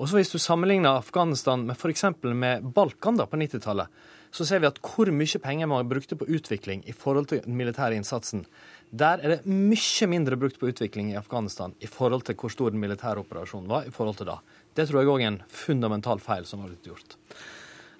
[0.00, 2.04] Og så Hvis du sammenligner Afghanistan med f.eks.
[2.24, 3.88] med Balkan da, på 90-tallet,
[4.30, 7.56] så ser vi at hvor mye penger man brukte på utvikling i forhold til den
[7.58, 8.46] militære innsatsen.
[8.90, 12.72] Der er det mye mindre brukt på utvikling i Afghanistan i forhold til hvor stor
[12.74, 13.86] den militære operasjonen var.
[13.86, 14.40] i forhold til da.
[14.74, 17.16] Det tror jeg òg er en fundamental feil som har blitt gjort.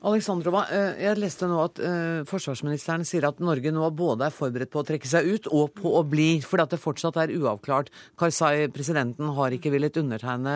[0.00, 4.70] Alexandrova, eh, jeg leste nå at eh, forsvarsministeren sier at Norge nå både er forberedt
[4.72, 7.90] på å trekke seg ut og på å bli, fordi at det fortsatt er uavklart.
[8.20, 10.54] Karzai, presidenten, har ikke villet undertegne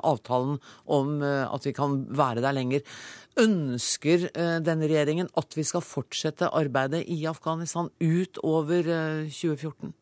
[0.00, 0.56] avtalen
[0.88, 2.88] om eh, at vi kan være der lenger.
[3.36, 4.30] Ønsker
[4.64, 8.88] denne regjeringen at vi skal fortsette arbeidet i Afghanistan utover
[9.28, 9.92] 2014?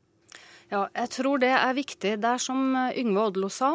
[0.70, 2.14] Ja, jeg tror det er viktig.
[2.22, 3.72] Det er som Yngve Odlo sa,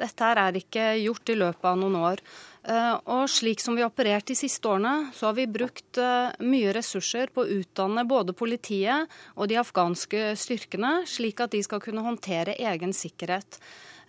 [0.00, 2.22] dette er ikke gjort i løpet av noen år.
[2.60, 6.32] Eh, og slik som vi har operert de siste årene, så har vi brukt eh,
[6.44, 11.80] mye ressurser på å utdanne både politiet og de afghanske styrkene, slik at de skal
[11.80, 13.56] kunne håndtere egen sikkerhet.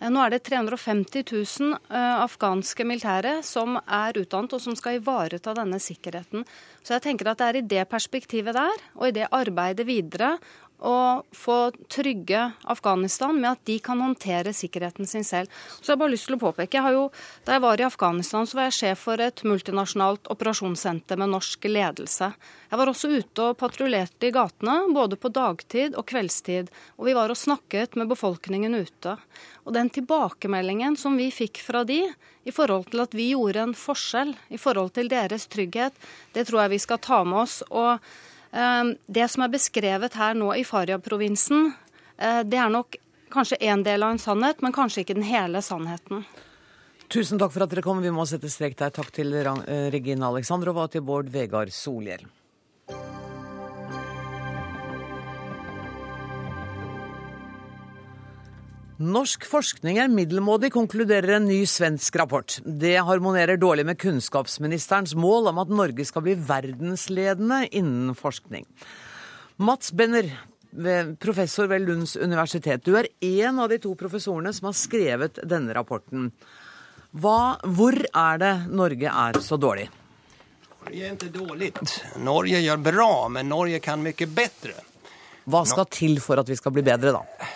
[0.02, 5.56] Eh, nå er det 350 000 afghanske militære som er utdannet og som skal ivareta
[5.56, 6.44] denne sikkerheten.
[6.84, 10.34] Så jeg tenker at det er i det perspektivet der, og i det arbeidet videre,
[10.82, 11.56] å få
[11.90, 15.50] trygge Afghanistan med at de kan håndtere sikkerheten sin selv.
[15.78, 17.10] Så jeg har bare lyst til å påpeke, jeg har jo,
[17.44, 21.64] Da jeg var i Afghanistan, så var jeg sjef for et multinasjonalt operasjonssenter med norsk
[21.64, 22.32] ledelse.
[22.70, 26.70] Jeg var også ute og patruljerte i gatene, både på dagtid og kveldstid.
[26.98, 29.16] Og vi var og snakket med befolkningen ute.
[29.66, 32.02] Og den tilbakemeldingen som vi fikk fra de,
[32.44, 35.94] i forhold til at vi gjorde en forskjell i forhold til deres trygghet,
[36.34, 37.62] det tror jeg vi skal ta med oss.
[37.70, 38.02] og
[39.06, 41.70] det som er beskrevet her nå i Faryab-provinsen,
[42.18, 42.98] eh, det er nok
[43.32, 46.26] kanskje en del av en sannhet, men kanskje ikke den hele sannheten.
[47.12, 48.00] Tusen takk for at dere kom.
[48.04, 48.92] Vi må sette strek der.
[48.92, 52.24] Takk til Regine Regina Aleksandrova og til Bård Vegard Solhjell.
[59.02, 62.54] Norsk forskning er middelmådig, konkluderer en ny svensk rapport.
[62.62, 68.66] Det harmonerer dårlig med kunnskapsministerens mål om at Norge skal bli verdensledende innen forskning.
[69.58, 70.28] Mats Benner,
[71.18, 72.84] professor ved Lunds universitet.
[72.86, 76.30] Du er en av de to professorene som har skrevet denne rapporten.
[77.10, 79.88] Hva, hvor er det Norge er så dårlig?
[80.84, 81.72] Norge er ikke dårlig.
[82.22, 84.78] Norge gjør bra, men Norge kan mye bedre.
[85.50, 87.50] Hva skal til for at vi skal bli bedre, da?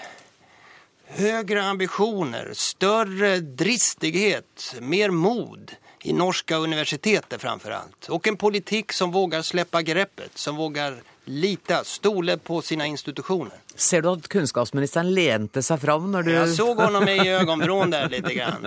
[1.15, 5.71] Høyere ambisjoner, større dristighet, mer mod
[6.03, 8.09] i norske universiteter framfor alt.
[8.11, 10.99] Og en politikk som våger slippe grepet, som våger
[11.31, 13.63] lite, stole på sine institusjoner.
[13.75, 18.11] Ser du at kunnskapsministeren lente seg fram når du Jeg så ham i øyenbryn der
[18.11, 18.27] litt.
[18.27, 18.67] Grann,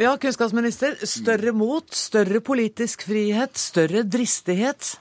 [0.00, 0.96] ja, kunnskapsminister.
[1.04, 4.96] Større mot, større politisk frihet, større dristighet.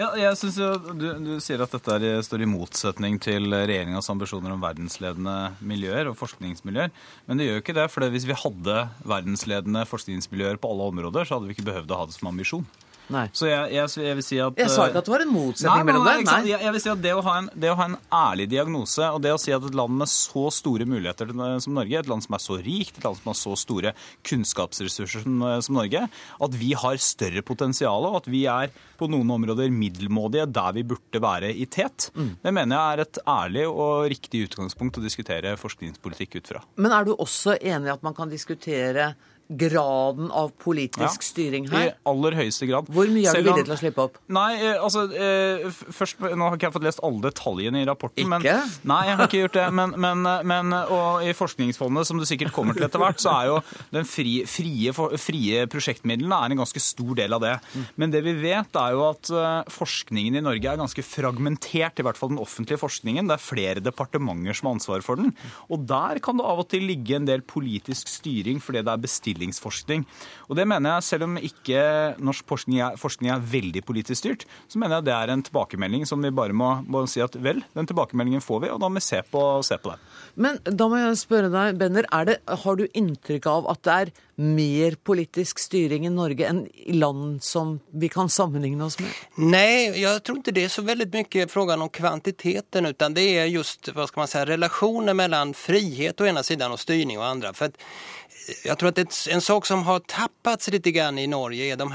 [0.00, 4.54] Ja, jeg synes jo, du, du, sier at dette står i motsetning til regjeringas ambisjoner
[4.54, 6.88] om verdensledende miljøer og forskningsmiljøer.
[7.26, 7.84] Men det gjør jo ikke det.
[7.92, 12.00] for Hvis vi hadde verdensledende forskningsmiljøer på alle områder, så hadde vi ikke behøvd å
[12.00, 12.64] ha det som ambisjon.
[13.10, 13.24] Nei.
[13.34, 15.86] Så jeg, jeg, jeg vil si at Jeg sa ikke at det var en motsetning
[15.88, 16.28] mellom nei, dem.
[16.30, 16.40] Nei.
[16.52, 19.08] Jeg, jeg vil si at det å, ha en, det å ha en ærlig diagnose,
[19.10, 21.32] og det å si at et land med så store muligheter
[21.64, 23.92] som Norge, et land som er så rikt, et land som har så store
[24.30, 26.04] kunnskapsressurser som, som Norge,
[26.46, 28.70] at vi har større potensial, og at vi er
[29.00, 32.36] på noen områder middelmådige der vi burde være i tet, Mm.
[32.42, 36.62] det mener jeg er et ærlig og riktig utgangspunkt å diskutere forskningspolitikk ut fra.
[36.76, 39.14] Men er du også enig i at man kan diskutere
[39.50, 42.90] graden av politisk Ja, styring I aller høyeste grad.
[42.92, 44.18] Hvor mye er du villig til å slippe opp?
[44.30, 48.28] Nei, eh, altså eh, først, Nå har ikke jeg fått lest alle detaljene i rapporten.
[48.30, 48.56] Men, Ikke?
[48.86, 49.66] nei, jeg har ikke gjort det.
[49.80, 53.50] Men, men, men, og i Forskningsfondet, som du sikkert kommer til etter hvert, så er
[53.50, 53.58] jo
[53.94, 57.56] den frie, frie, frie prosjektmidlene er en ganske stor del av det.
[58.00, 62.06] Men det vi vet, er jo at eh, forskningen i Norge er ganske fragmentert, i
[62.06, 63.30] hvert fall den offentlige forskningen.
[63.30, 65.34] Det er flere departementer som har ansvar for den.
[65.72, 69.02] Og der kan det av og til ligge en del politisk styring fordi det er
[69.40, 70.04] bestillingsforskning.
[70.48, 71.82] Og det mener jeg, selv om ikke
[72.20, 76.06] norsk forskning er, forskning er veldig politisk styrt, så mener jeg det er en tilbakemelding
[76.06, 79.00] som vi bare må, må si at vel, den tilbakemeldingen får vi, og da må
[79.00, 80.00] vi se på, se på det.
[80.40, 83.94] Men da må jeg spørre deg, Benner, er det, har du inntrykk av at det
[84.00, 89.12] er mer politisk styring i Norge enn i land som vi kan sammenligne oss med?
[89.36, 93.50] Nei, jeg tror ikke det er så veldig mye frågan om kvantiteten utan det er
[93.52, 97.52] just hva skal man si, relasjoner mellom frihet å ene siden og styrning på andre.
[97.52, 98.29] For att eh,
[98.64, 101.92] jag tror att ett, en sak som har tappats lite grann i Norge är de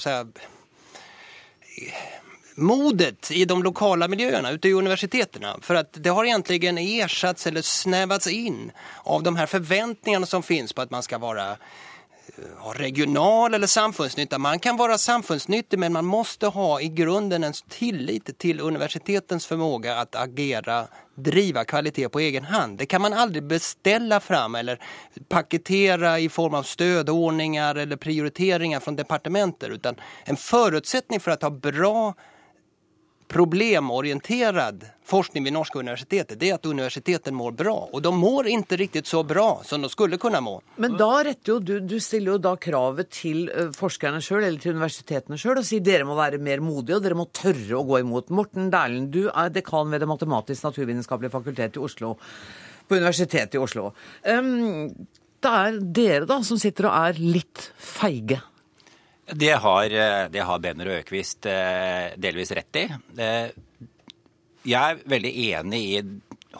[0.00, 0.26] säga,
[2.54, 5.58] modet i de lokala miljöerna ute i universiteterna.
[5.60, 10.72] För att det har egentligen ersatts eller snävats in av de här förväntningarna som finns
[10.72, 11.56] på att man ska vara
[12.58, 14.38] ha regional eller samfundsnytta.
[14.38, 19.98] Man kan være samfunnsnyttig, men man måste ha i grunden en tillit til universitetens förmåga
[19.98, 22.78] att agera, driva kvalitet på egen hand.
[22.78, 24.80] Det kan man aldri beställa fram eller
[25.28, 31.50] paketera i form av stödordningar eller prioriteringar från departementer utan en forutsetning for å ha
[31.50, 32.14] bra
[33.34, 37.74] problemorienterad forskning vid norska universitetet det er at universiteten mår bra.
[37.90, 40.52] Og de mår ikke riktig så bra som de skulle kunne må.
[40.78, 44.62] Men da retter jo du, du stiller jo da kravet til eh, forskerne sjøl, eller
[44.62, 47.82] til universitetene sjøl, og sier dere må være mer modige, og dere må tørre å
[47.90, 48.30] gå imot.
[48.30, 52.14] Morten Dæhlen, du er dekan ved Det matematisk-naturvitenskapelige fakultet i Oslo,
[52.86, 53.90] på Universitetet i Oslo.
[54.30, 54.94] Um,
[55.42, 58.44] det er dere da som sitter og er litt feige.
[59.26, 62.88] Det har, eh, det har Benner og Økvist eh, delvis rett i.
[63.16, 63.48] Eh,
[64.64, 66.02] Jeg er veldig enig i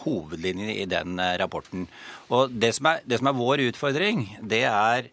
[0.04, 1.86] hovedlinjene i den rapporten.
[2.28, 5.08] Og det som er, det som er vår utfordring, det er,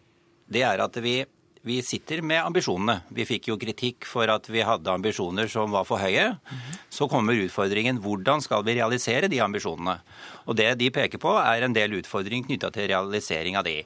[0.52, 1.22] det er at vi,
[1.64, 2.98] vi sitter med ambisjonene.
[3.08, 6.34] Vi fikk jo kritikk for at vi hadde ambisjoner som var for høye.
[6.92, 9.96] Så kommer utfordringen hvordan skal vi realisere de ambisjonene.
[10.44, 13.78] Og det de peker på, er en del utfordringer knytta til realisering av de.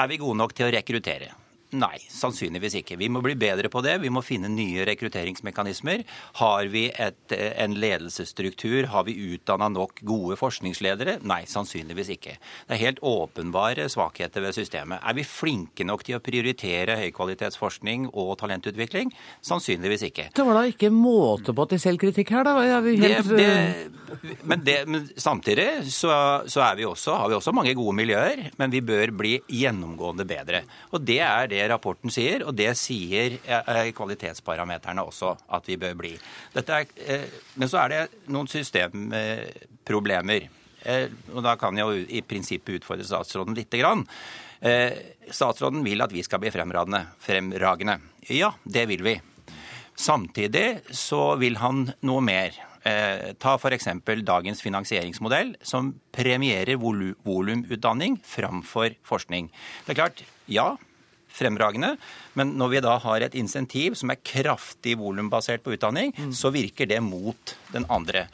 [0.00, 1.34] Er vi gode nok til å rekruttere?
[1.74, 2.94] Nei, sannsynligvis ikke.
[3.00, 3.96] Vi må bli bedre på det.
[3.98, 6.04] Vi må finne nye rekrutteringsmekanismer.
[6.38, 8.86] Har vi et, eh, en ledelsesstruktur?
[8.86, 11.18] Har vi utdanna nok gode forskningsledere?
[11.24, 12.36] Nei, sannsynligvis ikke.
[12.68, 15.00] Det er helt åpenbare svakheter ved systemet.
[15.02, 19.10] Er vi flinke nok til å prioritere høykvalitetsforskning og talentutvikling?
[19.42, 20.30] Sannsynligvis ikke.
[20.32, 22.56] Det var da ikke måte på til selvkritikk her, da?
[22.62, 23.88] Er helt, Det, eh,
[24.22, 27.96] det, men, det, men samtidig så, så er vi også, har vi også mange gode
[27.96, 30.62] miljøer, men vi bør bli gjennomgående bedre.
[30.92, 35.94] Og Det er det rapporten sier, og det sier eh, kvalitetsparameterne også at vi bør
[35.98, 36.12] bli.
[36.56, 37.24] Er, eh,
[37.56, 40.48] men så er det noen systemproblemer.
[40.86, 44.06] Eh, og Da kan jeg jo i prinsippet utfordre statsråden.
[44.62, 44.92] Eh,
[45.30, 47.98] Statsråden vil at vi skal bli fremragende.
[48.30, 49.16] Ja, det vil vi.
[49.96, 52.52] Samtidig så vil han noe mer.
[52.86, 53.88] Eh, ta f.eks.
[54.22, 59.48] dagens finansieringsmodell, som premierer volu- volumutdanning framfor forskning.
[59.86, 60.76] Det er klart, ja,
[61.36, 61.94] fremragende,
[62.38, 66.88] men når vi da har et insentiv som er kraftig volumbasert på utdanning, så virker
[66.88, 68.26] det mot den andre.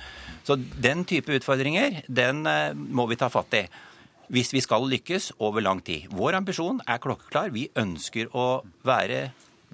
[0.47, 3.67] Så den type utfordringer, den eh, må vi ta fatt i.
[4.33, 6.07] Hvis vi skal lykkes over lang tid.
[6.15, 7.53] Vår ambisjon er klokkeklar.
[7.53, 9.27] Vi ønsker å være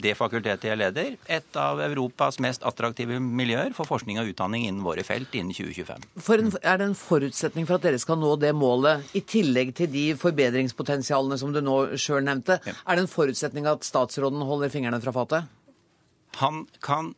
[0.02, 4.84] det fakultetet jeg leder, et av Europas mest attraktive miljøer for forskning og utdanning innen
[4.86, 6.08] våre felt innen 2025.
[6.24, 9.74] For en, er det en forutsetning for at dere skal nå det målet, i tillegg
[9.78, 14.72] til de forbedringspotensialene som du nå sjøl nevnte, er det en forutsetning at statsråden holder
[14.72, 15.54] fingrene fra fatet?
[16.38, 17.14] Han kan,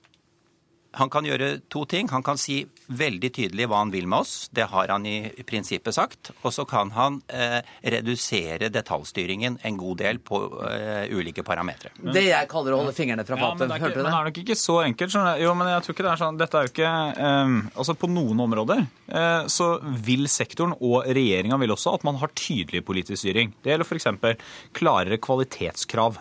[0.99, 2.09] han kan gjøre to ting.
[2.11, 4.49] Han kan si veldig tydelig hva han vil med oss.
[4.51, 6.33] Det har han i prinsippet sagt.
[6.43, 7.61] Og så kan han eh,
[7.95, 11.93] redusere detaljstyringen en god del på eh, ulike parametere.
[12.15, 13.71] Det jeg kaller å holde fingrene fra Ja, fatet.
[13.71, 14.03] er Hørte du det?
[14.03, 14.21] men det det?
[14.21, 15.15] er nok ikke så enkelt.
[15.15, 15.31] Sånn.
[15.45, 16.41] Jo, men jeg tror ikke det er sånn.
[16.41, 16.93] Dette er jo ikke
[17.29, 19.71] eh, Altså På noen områder eh, så
[20.07, 23.55] vil sektoren og regjeringa vil også at man har tydelig politisk styring.
[23.63, 24.51] Det gjelder f.eks.
[24.77, 26.19] klarere kvalitetskrav.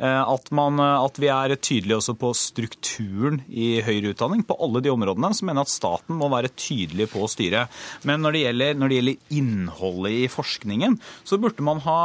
[0.00, 4.42] At, man, at, vi er tydelige også på strukturen i høyere utdanning.
[4.48, 7.66] På alle de områdene så mener jeg at staten må være tydelig på å styre.
[8.08, 10.96] Men når det gjelder, når det gjelder innholdet i forskningen,
[11.28, 12.00] så burde, man ha,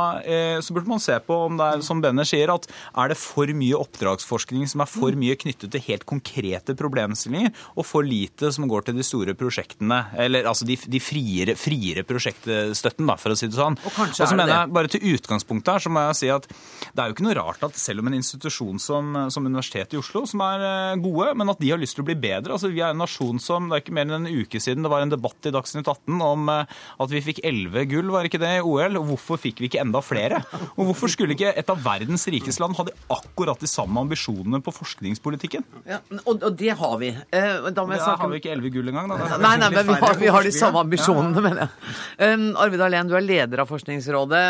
[0.59, 3.49] så burde man se på om det er som Benner sier, at er det for
[3.55, 8.67] mye oppdragsforskning som er for mye knyttet til helt konkrete problemstillinger, og for lite som
[8.69, 13.39] går til de store prosjektene, eller altså de, de friere, friere prosjektstøtten, da, for å
[13.39, 13.79] si det sånn.
[13.85, 16.47] Og Og så er mener jeg, bare til utgangspunktet her, så må jeg si at
[16.49, 19.99] det er jo ikke noe rart at selv om en institusjon som, som Universitetet i
[20.01, 22.55] Oslo, som er eh, gode, men at de har lyst til å bli bedre.
[22.57, 24.91] Altså, vi er en nasjon som Det er ikke mer enn en uke siden det
[24.91, 26.73] var en debatt i Dagsnytt 18 om eh,
[27.05, 28.97] at vi fikk elleve gull, var ikke det, i OL?
[28.99, 30.41] Og hvorfor fikk vi ikke enda flere?
[30.75, 34.59] Og hvorfor skulle ikke et av verdens rikeste land ha de akkurat de samme ambisjonene
[34.65, 35.65] på forskningspolitikken?
[35.89, 37.11] Ja, og, og det har vi.
[37.13, 39.37] Eh, Da må jeg snakke har vi ikke elleve gull engang, da.
[39.41, 41.43] Nei, nei, men vi har, vi har de samme ambisjonene, Ja.
[41.45, 41.93] mener jeg.
[42.35, 44.43] Um, Arvid Alén, du er leder av Forskningsrådet.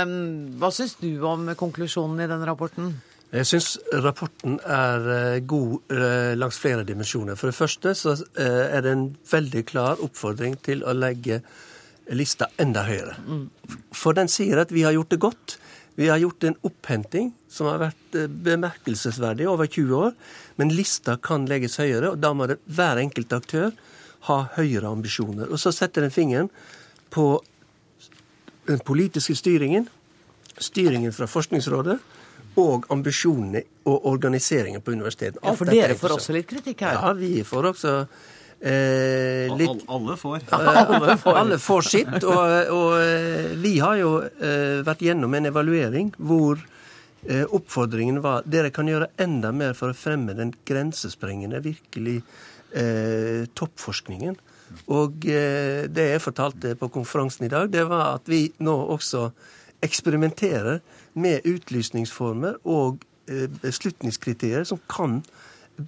[0.61, 2.93] Hva syns du om konklusjonen i den rapporten?
[3.36, 3.73] Jeg syns
[4.03, 7.36] rapporten er eh, god eh, langs flere dimensjoner.
[7.36, 11.41] For det første så eh, er det en veldig klar oppfordring til å legge
[12.15, 13.17] lista enda høyere.
[13.91, 15.57] For den sier at vi har gjort det godt.
[15.99, 20.15] Vi har gjort en opphenting som har vært bemerkelsesverdig over 20 år.
[20.61, 23.73] Men lista kan legges høyere, og da må det hver enkelt aktør
[24.29, 25.49] ha høyere ambisjoner.
[25.51, 26.51] Og så setter den fingeren
[27.11, 27.41] på
[28.69, 29.89] den politiske styringen,
[30.55, 31.99] styringen fra Forskningsrådet
[32.61, 35.43] og ambisjonene og organiseringen på universitetene.
[35.43, 36.99] Ja, for er dere får også litt kritikk her.
[37.01, 37.93] Ja, vi får også
[38.59, 40.47] eh, litt Alle får.
[40.55, 41.35] alle får.
[41.41, 42.15] Alle får sitt.
[42.23, 46.61] Og, og eh, vi har jo eh, vært gjennom en evaluering hvor
[47.27, 52.21] eh, oppfordringen var dere kan gjøre enda mer for å fremme den grensesprengende, virkelig
[52.73, 54.39] eh, toppforskningen.
[54.95, 59.29] Og eh, det jeg fortalte på konferansen i dag, det var at vi nå også
[59.85, 60.79] eksperimenterer
[61.16, 65.22] med utlysningsformer og eh, beslutningskriterier som kan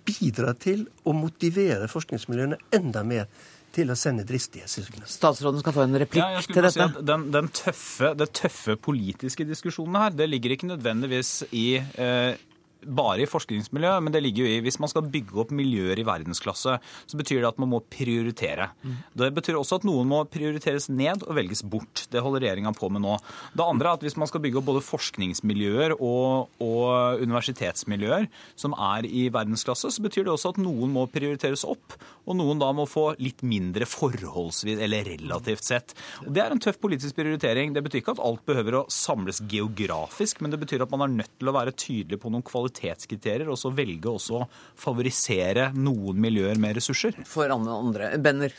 [0.08, 3.30] bidra til å motivere forskningsmiljøene enda mer
[3.78, 5.10] til å sende dristige søknader.
[5.12, 8.78] Statsråden skal få en replikk Ja, til bare si at den, den tøffe, det tøffe
[8.80, 12.40] politiske diskusjonen her, det ligger ikke nødvendigvis i eh,
[12.88, 16.06] bare i forskningsmiljø, men det ligger jo i hvis man skal bygge opp miljøer i
[16.08, 18.70] verdensklasse, så betyr det at man må prioritere.
[19.18, 22.06] Det betyr også at noen må prioriteres ned og velges bort.
[22.12, 23.18] Det holder regjeringa på med nå.
[23.58, 28.76] Det andre er at hvis man skal bygge opp både forskningsmiljøer og, og universitetsmiljøer som
[28.78, 32.72] er i verdensklasse, så betyr det også at noen må prioriteres opp, og noen da
[32.76, 35.96] må få litt mindre forholdsvis, eller relativt sett.
[36.26, 37.74] Og Det er en tøff politisk prioritering.
[37.76, 41.16] Det betyr ikke at alt behøver å samles geografisk, men det betyr at man er
[41.22, 42.46] nødt til å være tydelig på noen
[42.78, 44.48] kvalitetskriterier, og så velge også å
[44.78, 47.16] favorisere noen miljøer med ressurser.
[47.26, 48.18] For andre.
[48.18, 48.54] Benner.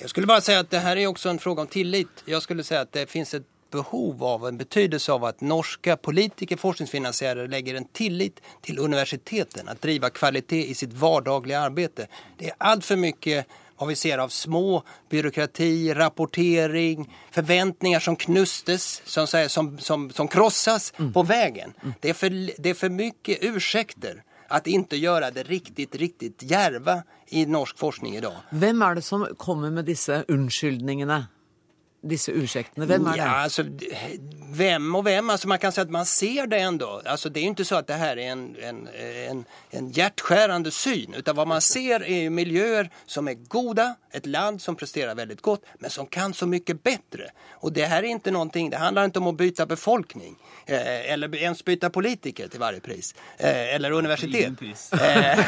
[0.00, 2.24] Jeg skulle bare si at det er jo også en fråga om tillit.
[2.26, 6.60] Jeg skulle si at det finnes et behov av, en betydelse av at norske politikere,
[6.60, 12.06] forskningsfinansierere, legger en tillit til universiteten å drive kvalitet i sitt hverdaglige arbeid.
[12.38, 19.02] Det er altfor mye mycket vad vi ser av små byråkrati, rapportering, förväntningar som knustes,
[19.04, 21.72] som, som, som, som krossas på vägen.
[22.00, 27.02] Det, är för, det är för mycket ursäkter att inte göra det riktigt, riktigt djärva
[27.28, 28.36] i norsk forskning idag.
[28.50, 31.26] Hvem er det som kommer med disse unnskyldningene?
[32.04, 32.86] Disse ursäktene?
[32.86, 33.18] Hvem er det?
[33.18, 33.64] Ja, alltså,
[34.52, 35.30] vem och vem?
[35.30, 37.02] Alltså, man kan säga att man ser det ändå.
[37.04, 38.88] Alltså, det är jo inte så att det här är en, en,
[39.30, 41.14] en, en hjärtskärande syn.
[41.14, 45.40] Utan vad man ser är ju miljöer som är goda, ett land som presterar väldigt
[45.40, 47.30] gott, men som kan så mycket bättre.
[47.50, 50.36] Och det här är inte någonting, det handlar inte om att byta befolkning.
[50.66, 53.14] Eh, eller ens byta politiker till varje pris.
[53.36, 54.52] Eh, eller universitet.
[54.92, 55.38] Eh,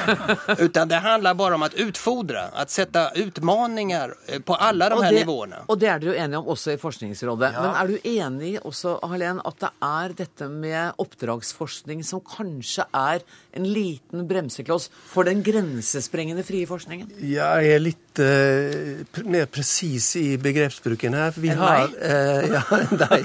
[0.58, 5.12] utan det handlar bara om att utfodra, att sätta utmaningar eh, på alla de her
[5.12, 5.16] nivåene.
[5.16, 5.64] det, nivåerna.
[5.68, 7.52] og det er dere jo enige om også i Forskningsrådet.
[7.56, 13.24] Men er du enig også, Helen, at det er dette med oppdragsforskning som kanskje er
[13.56, 17.12] en liten bremsekloss for den grensesprengende frie forskningen?
[17.20, 21.34] Ja, jeg er litt uh, mer presis i begrepsbruken her.
[21.36, 22.62] Vi Enn har, uh, ja,
[23.00, 23.20] nei.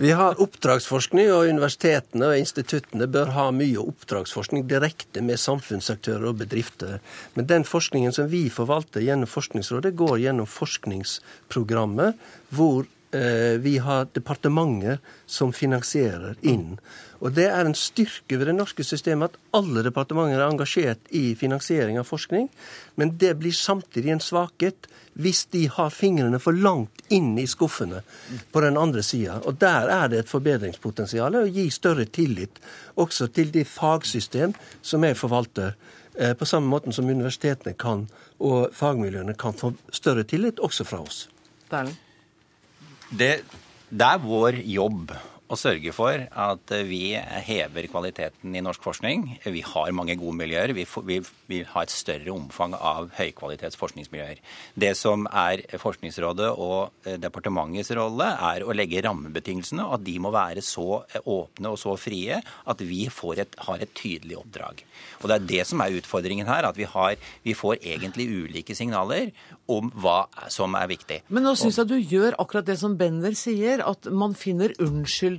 [0.00, 6.40] Vi har oppdragsforskning, og universitetene og instituttene bør ha mye oppdragsforskning direkte med samfunnsaktører og
[6.42, 6.98] bedrifter.
[7.34, 12.18] Men den forskningen som vi forvalter gjennom Forskningsrådet, går gjennom forskningsprogrammet,
[12.48, 16.78] hvor eh, vi har departementer som finansierer inn.
[17.20, 21.34] Og Det er en styrke ved det norske systemet at alle departementer er engasjert i
[21.36, 22.48] finansiering av forskning,
[22.96, 24.88] men det blir samtidig en svakhet
[25.20, 28.00] hvis de har fingrene for langt inn i skuffene
[28.52, 29.40] på den andre sida.
[29.44, 32.60] Og der er det et forbedringspotensial å gi større tillit
[32.96, 35.74] også til de fagsystem som jeg forvalter.
[36.14, 38.08] eh, På samme måte som universitetene kan,
[38.40, 41.28] og fagmiljøene kan få større tillit også fra oss.
[43.10, 43.32] Det,
[43.90, 45.10] det er vår jobb
[45.50, 49.26] å sørge for at vi hever kvaliteten i norsk forskning.
[49.50, 50.72] Vi har mange gode miljøer.
[50.76, 51.18] Vi, vi,
[51.50, 54.38] vi har et større omfang av høykvalitets forskningsmiljøer.
[54.78, 60.32] Det som er Forskningsrådet og eh, departementets rolle, er å legge rammebetingelsene, at de må
[60.34, 64.84] være så åpne og så frie at vi et, har et tydelig oppdrag.
[65.20, 68.76] Og Det er det som er utfordringen her, at vi, har, vi får egentlig ulike
[68.76, 69.32] signaler
[69.70, 71.20] om hva som er viktig.
[71.28, 74.74] Men nå syns jeg du gjør akkurat det som Benner sier, at man finner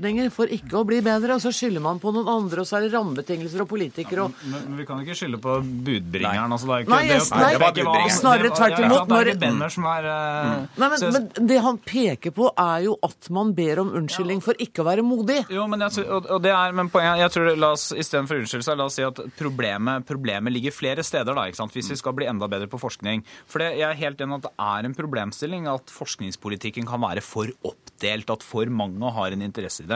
[0.01, 2.77] unnskyldninger for ikke å bli bedre, og så skylder man på noen andre, og så
[2.77, 6.51] er det rammebetingelser og politikere og Men, men vi kan ikke skylde på budbringeren.
[6.51, 9.31] Altså, det er ikke, Nei, det, nei, det var snarere tvert ja, imot, Det er
[9.31, 13.29] ikke Benner som er eh, Nei, men, men det han peker på, er jo at
[13.33, 15.41] man ber om unnskyldning for ikke å være modig.
[15.51, 18.77] Jo, men, jeg, og, og det er, men poenget, jeg tror la oss, Istedenfor unnskyldelse,
[18.79, 21.35] la oss si at problemet, problemet ligger flere steder.
[21.37, 21.75] da, ikke sant?
[21.75, 23.25] Hvis vi skal bli enda bedre på forskning.
[23.49, 27.23] For det, Jeg er helt enig at det er en problemstilling at forskningspolitikken kan være
[27.25, 28.31] for oppdelt.
[28.31, 29.90] At for mange har en interesse i det.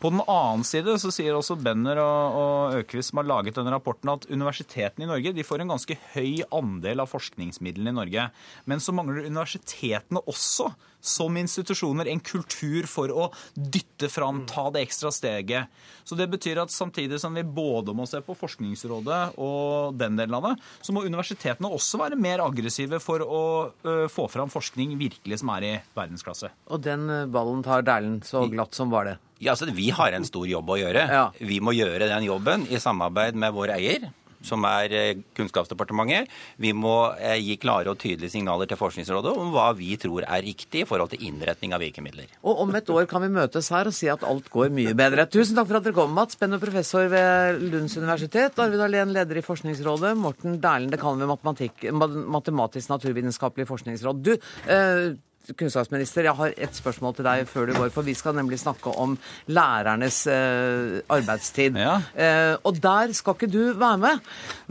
[0.00, 3.74] På den annen side så sier også Benner og, og Økvist, som har laget denne
[3.74, 8.26] rapporten, at universitetene i Norge de får en ganske høy andel av forskningsmidlene i Norge.
[8.70, 10.72] Men så mangler universitetene også
[11.04, 15.68] som institusjoner en kultur for å dytte fram, ta det ekstra steget.
[16.04, 20.38] Så det betyr at samtidig som vi både må se på Forskningsrådet og den delen
[20.38, 23.42] av det, så må universitetene også være mer aggressive for å
[23.84, 26.50] ø, få fram forskning virkelig som er i verdensklasse.
[26.72, 29.18] Og den ballen tar Dæhlen så glatt som var det.
[29.44, 31.06] Ja, altså Vi har en stor jobb å gjøre.
[31.12, 31.24] Ja.
[31.36, 34.06] Vi må gjøre den jobben i samarbeid med vår eier,
[34.44, 36.30] som er eh, Kunnskapsdepartementet.
[36.60, 40.44] Vi må eh, gi klare og tydelige signaler til Forskningsrådet om hva vi tror er
[40.44, 42.30] riktig i forhold til innretning av virkemidler.
[42.44, 45.28] Og om et år kan vi møtes her og si at alt går mye bedre.
[45.32, 49.40] Tusen takk for at dere kom, Mats Benno, professor ved Lunds universitet, Arvid Alén, leder
[49.40, 54.24] i Forskningsrådet, Morten Dæhlen, dekan ved Matematisk naturvitenskapelig forskningsråd.
[54.24, 54.34] Du,
[54.72, 55.14] eh,
[55.52, 58.92] kunnskapsminister, jeg har et spørsmål til deg før du går, for vi skal nemlig snakke
[59.00, 59.16] om
[59.52, 61.76] lærernes eh, arbeidstid.
[61.76, 64.22] Eh, og der skal ikke du være med.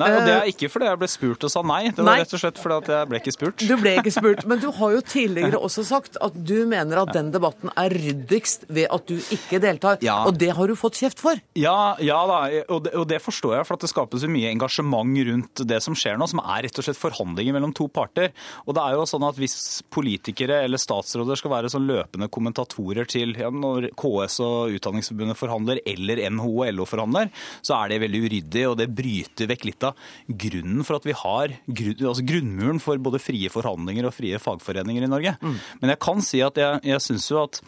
[0.02, 1.82] Nei, og Det Eh, er ikke fordi jeg ble spurt og sa nei.
[1.92, 2.20] Det var Nei.
[2.24, 3.66] rett og slett fordi at jeg ble ikke spurt.
[3.70, 7.14] Du ble ikke spurt, men du har jo tidligere også sagt at du mener at
[7.14, 10.00] den debatten er ryddigst ved at du ikke deltar.
[10.26, 11.38] Og det har du fått kjeft for.
[11.60, 12.40] Ja, ja da,
[12.74, 15.82] og det, og det forstår jeg, for at det skapes jo mye engasjement rundt det
[15.84, 18.32] som skjer nå, som er rett og slett forhandlinger mellom to parter.
[18.66, 23.08] Og det er jo sånn at hvis politikere eller statsråder skal være sånn løpende kommentatorer
[23.10, 28.02] til ja, når KS og Utdanningsforbundet forhandler, eller NHO og LO forhandler, så er det
[28.06, 32.82] veldig uryddig, og det bryter vekk litt av grunnen for at vi har altså grunnmuren
[32.84, 35.38] for både frie forhandlinger og frie fagforeninger i Norge.
[35.82, 37.62] Men jeg kan si at jeg, jeg syns jo at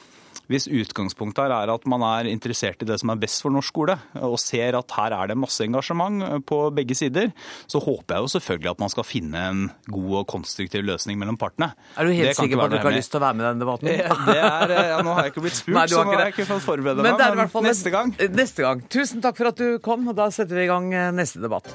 [0.52, 3.72] hvis utgangspunktet her er at man er interessert i det som er best for norsk
[3.74, 7.32] skole, og ser at her er det masse engasjement på begge sider,
[7.68, 11.39] så håper jeg jo selvfølgelig at man skal finne en god og konstruktiv løsning mellom
[11.41, 11.72] partene.
[11.98, 13.50] Er du helt sikker på at du ikke har lyst til å være med i
[13.50, 13.89] den debatten?
[13.89, 16.48] Det er, ja, nå har jeg ikke blitt spurt, Nei, så nå har jeg ikke
[16.54, 17.20] fått forberede Men meg.
[17.20, 18.14] det er i hvert fall neste gang.
[18.36, 18.86] Neste gang.
[18.91, 21.74] Tusen takk for at du kom, og da setter vi i gang eh, neste debatt.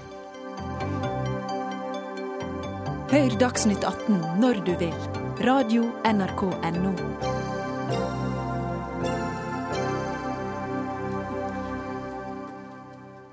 [3.11, 4.95] Hør Dagsnytt 18 når du vil.
[5.43, 6.47] Radio NRK
[6.79, 7.40] NO.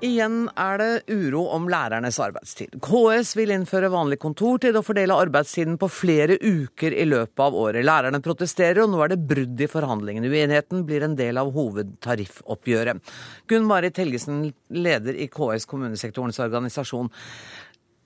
[0.08, 2.78] Igjen er det uro om lærernes arbeidstid.
[2.84, 7.84] KS vil innføre vanlig kontortid og fordele arbeidstiden på flere uker i løpet av året.
[7.84, 10.30] Lærerne protesterer, og nå er det brudd i forhandlingene.
[10.32, 13.12] Uenigheten blir en del av hovedtariffoppgjøret.
[13.50, 17.12] Gunn Marit Helgesen, leder i KS, kommunesektorens organisasjon.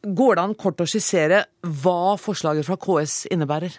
[0.03, 1.45] Går det an kort å skissere
[1.85, 3.79] hva forslaget fra KS innebærer?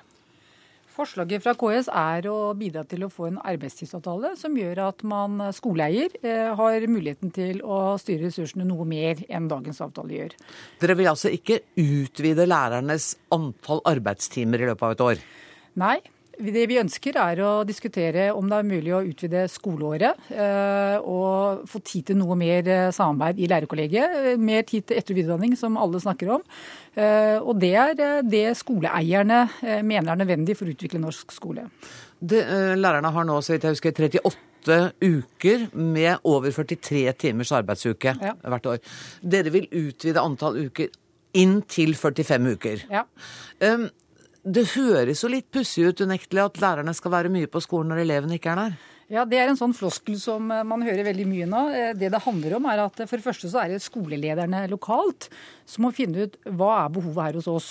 [0.94, 5.42] Forslaget fra KS er å bidra til å få en arbeidstidsavtale som gjør at man
[5.56, 10.36] skoleeier eh, har muligheten til å styre ressursene noe mer enn dagens avtale gjør.
[10.84, 15.24] Dere vil altså ikke utvide lærernes antall arbeidstimer i løpet av et år?
[15.82, 15.98] Nei.
[16.34, 21.68] Det vi ønsker er å diskutere om det er mulig å utvide skoleåret eh, og
[21.70, 24.40] få tid til noe mer eh, samarbeid i lærerkollegiet.
[24.42, 26.46] Mer tid til etter- og videreutdanning, som alle snakker om.
[26.98, 29.44] Eh, Og det er det skoleeierne
[29.86, 31.68] mener er nødvendig for å utvikle norsk skole.
[32.18, 32.42] Det,
[32.80, 38.70] lærerne har nå, så vidt jeg husker, 38 uker med over 43 timers arbeidsuke hvert
[38.74, 38.80] år.
[39.22, 40.90] Dere vil utvide antall uker
[41.38, 42.86] inn til 45 uker.
[42.94, 43.04] Ja.
[43.60, 43.90] Um,
[44.44, 48.04] det høres jo litt pussig ut unektelig at lærerne skal være mye på skolen når
[48.04, 48.82] elevene ikke er der.
[49.12, 51.64] Ja, Det er en sånn floskel som eh, man hører veldig mye nå.
[51.76, 54.64] Eh, Det det handler om er at eh, For det første så er det skolelederne
[54.72, 55.30] lokalt
[55.66, 57.70] som må finne ut hva er behovet her hos oss.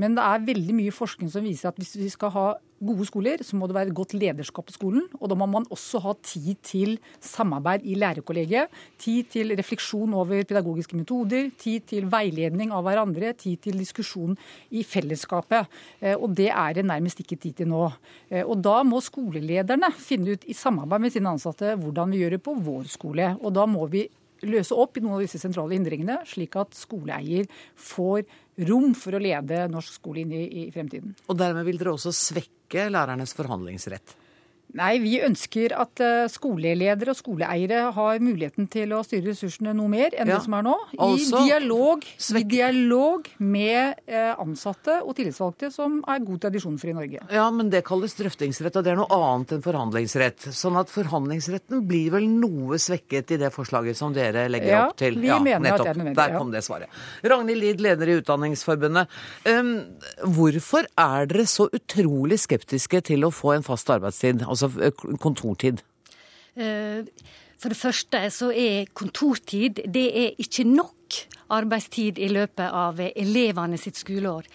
[0.00, 2.46] Men det er veldig mye forskning som viser at hvis vi skal ha
[2.84, 5.04] gode skoler, så må det være godt lederskap på skolen.
[5.20, 8.72] Og da må man også ha tid til samarbeid i lærerkollegiet.
[9.00, 11.50] Tid til refleksjon over pedagogiske metoder.
[11.60, 13.32] Tid til veiledning av hverandre.
[13.40, 14.36] Tid til diskusjon
[14.74, 15.70] i fellesskapet.
[16.00, 17.86] Eh, og det er det nærmest ikke tid til nå.
[18.30, 22.36] Eh, og da må skolelederne finne ut i samarbeid med sine ansatte hvordan vi gjør
[22.36, 23.32] det på vår skole.
[23.40, 24.06] Og da må vi
[24.48, 27.48] løse opp i noen av disse sentrale hindringene, slik at skoleeier
[27.80, 28.24] får
[28.68, 31.16] rom for å lede norsk skole inn i, i fremtiden.
[31.28, 34.16] Og dermed vil dere også svekke lærernes forhandlingsrett?
[34.74, 39.86] Nei, vi ønsker at eh, skoleledere og skoleeiere har muligheten til å styre ressursene noe
[39.92, 40.40] mer enn Ja.
[40.40, 40.74] det som er nå.
[40.96, 42.02] I, Altså, dialog,
[42.40, 47.20] I dialog med eh, ansatte og tillitsvalgte, som er god tradisjon for i Norge.
[47.30, 50.48] Ja, men det kalles drøftingsrett, og det er noe annet enn forhandlingsrett.
[50.50, 54.98] Sånn at forhandlingsretten blir vel noe svekket i det forslaget som dere legger Ja, opp
[54.98, 55.20] til?
[55.22, 56.90] vi mener at det er nødvendig, Der kom det svaret.
[57.22, 59.06] Ragnhild Lid, leder i Utdanningsforbundet.
[59.46, 59.72] Um,
[60.34, 65.82] hvorfor er dere så utrolig skeptiske til å få en fast arbeidstid, altså eh, kontortid?
[66.56, 67.04] Eh,
[67.58, 71.20] For det første så er kontortid det er ikke nok
[71.54, 74.48] arbeidstid i løpet av elevene sitt skoleår.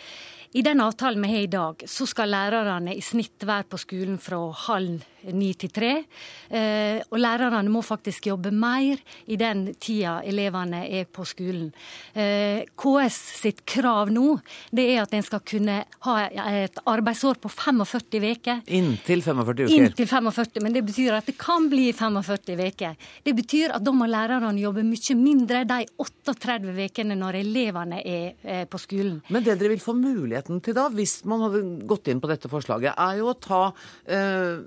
[0.54, 4.18] I den avtalen vi har i dag, så skal lærerne i snitt være på skolen
[4.22, 5.04] fra halv
[5.34, 6.04] ni til tre.
[6.50, 11.72] Eh, Og lærerne må faktisk jobbe mer i den tida elevene er på skolen.
[12.14, 14.40] Eh, KS sitt krav nå,
[14.72, 18.62] det er at en skal kunne ha et arbeidsår på 45 uker.
[18.68, 19.76] Inntil 45 uker.
[19.78, 22.96] Inntil 45, men det betyr at det kan bli 45 uker.
[23.24, 28.34] Det betyr at da må lærerne jobbe mye mindre de 38 ukene når elevene er
[28.44, 29.22] eh, på skolen.
[29.30, 32.50] Men det dere vil få muligheten til da, hvis man hadde gått inn på dette
[32.52, 33.64] forslaget, er jo å ta
[34.08, 34.60] eh,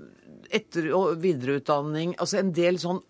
[0.53, 3.01] etter- og videreutdanning, altså en del sånn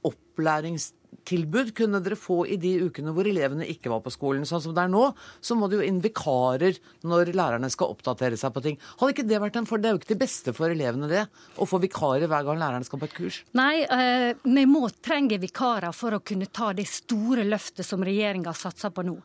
[1.13, 4.45] opplæringstilbud kunne dere få i de ukene hvor elevene ikke var på skolen.
[4.45, 8.37] Sånn som det er nå, så må det jo inn vikarer når lærerne skal oppdatere
[8.37, 8.77] seg på ting.
[8.99, 9.83] Hadde ikke det vært en fordel?
[9.83, 11.25] Det er jo ikke til beste for elevene det,
[11.57, 13.43] å få vikarer hver gang lærerne skal på et kurs.
[13.53, 18.53] Nei, eh, vi må trenge vikarer for å kunne ta det store løftet som regjeringa
[18.55, 19.17] satser på nå.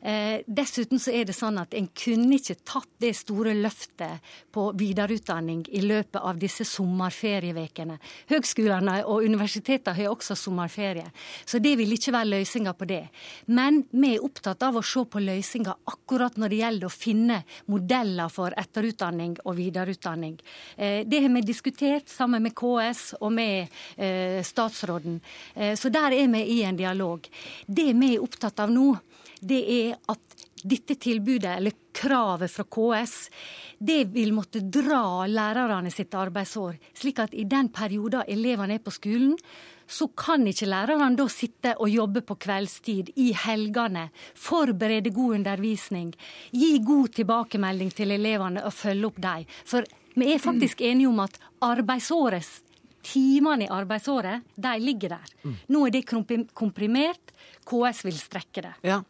[0.00, 4.22] Eh, dessuten så er det sånn at en kunne ikke tatt det store løftet
[4.54, 7.98] på videreutdanning i løpet av disse sommerferievekene.
[8.30, 11.08] Høgskolene og universitetene har også sommerferie,
[11.44, 13.02] så det vil ikke være løsninga på det.
[13.46, 17.40] Men vi er opptatt av å se på løsninger akkurat når det gjelder å finne
[17.72, 20.38] modeller for etterutdanning og videreutdanning.
[20.76, 25.20] Eh, det har vi diskutert sammen med KS og med eh, statsråden,
[25.54, 27.28] eh, så der er vi i en dialog.
[27.66, 28.90] Det vi er opptatt av nå,
[29.40, 33.14] det er at dette tilbudet, eller kravet fra KS,
[33.78, 36.78] det vil måtte dra lærerne sitt arbeidsår.
[36.98, 39.36] Slik at i den perioden elevene er på skolen,
[39.88, 46.12] så kan ikke lærerne da sitte og jobbe på kveldstid, i helgene, forberede god undervisning,
[46.52, 49.46] gi god tilbakemelding til elevene og følge opp dem.
[49.64, 52.48] For vi er faktisk enige om at arbeidsåret,
[53.08, 55.36] timene i arbeidsåret, de ligger der.
[55.72, 56.06] Nå er det
[56.54, 57.32] komprimert.
[57.68, 58.74] KS vil strekke det.
[58.84, 59.02] Ja.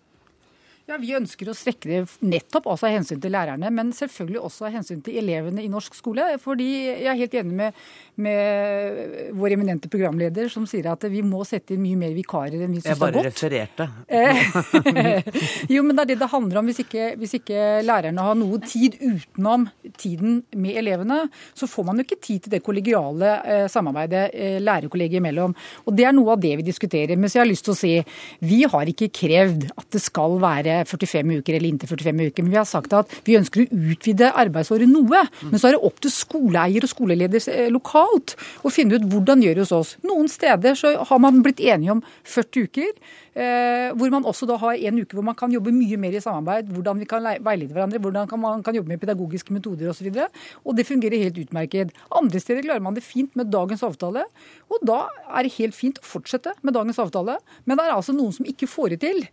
[0.88, 4.68] Ja, Vi ønsker å strekke det nettopp også av hensyn til lærerne, men selvfølgelig også
[4.70, 6.24] av hensyn til elevene i norsk skole.
[6.40, 7.82] Fordi jeg er helt enig med,
[8.24, 12.72] med vår eminente programleder som sier at vi må sette inn mye mer vikarer enn
[12.72, 13.28] vi Jeg syns er bare godt.
[13.28, 13.88] refererte.
[14.08, 16.72] Eh, jo, men det er det det handler om.
[16.72, 19.68] Hvis ikke, hvis ikke lærerne har noe tid utenom
[20.00, 21.20] tiden med elevene,
[21.52, 25.52] så får man jo ikke tid til det kollegiale eh, samarbeidet eh, lærerkollegiet imellom.
[25.84, 27.20] Og det er noe av det vi diskuterer.
[27.20, 27.94] Men så jeg har lyst til å si,
[28.40, 32.54] vi har ikke krevd at det skal være 45 uker eller inntil 45 uker, men
[32.54, 35.24] vi har sagt at vi ønsker å utvide arbeidsåret noe.
[35.48, 39.44] Men så er det opp til skoleeier og skoleleder eh, lokalt å finne ut hvordan
[39.44, 39.94] gjør det hos oss.
[40.06, 42.92] Noen steder så har man blitt enige om 40 uker.
[43.38, 46.22] Eh, hvor man også da har en uke hvor man kan jobbe mye mer i
[46.22, 46.72] samarbeid.
[46.74, 50.08] Hvordan vi kan veilede hverandre, hvordan kan man kan jobbe med pedagogiske metoder osv.
[50.10, 51.94] Og, så og det fungerer helt utmerket.
[52.10, 54.26] Andre steder klarer man det fint med dagens avtale.
[54.72, 57.38] Og da er det helt fint å fortsette med dagens avtale.
[57.64, 59.26] Men det er altså noen som ikke får det til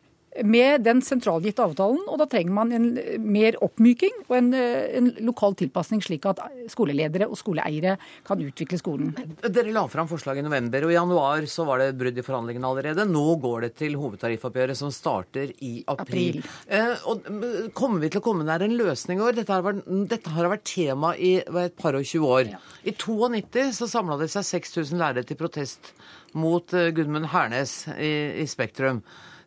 [0.44, 4.98] med den sentralgitte avtalen, og da trenger man en eh, mer oppmyking og en, eh,
[5.00, 7.96] en lokal tilpasning, slik at skoleledere og skoleeiere
[8.28, 9.14] kan utvikle skolen.
[9.46, 12.72] Dere la fram forslag i november, og i januar så var det brudd i forhandlingene
[12.72, 13.08] allerede.
[13.10, 16.42] Nå går det til hovedtariffoppgjøret som starter i april.
[16.42, 16.42] April.
[16.68, 19.38] Eh, og mm, Kommer vi til å komme nær en løsning i år?
[19.40, 22.52] Dette har vært, dette har vært tema i et par og 20 år.
[22.86, 25.94] I 92 så samla det seg 6000 lærere til protest
[26.36, 29.02] mot eh, Gudmund Hernes i, i Spektrum.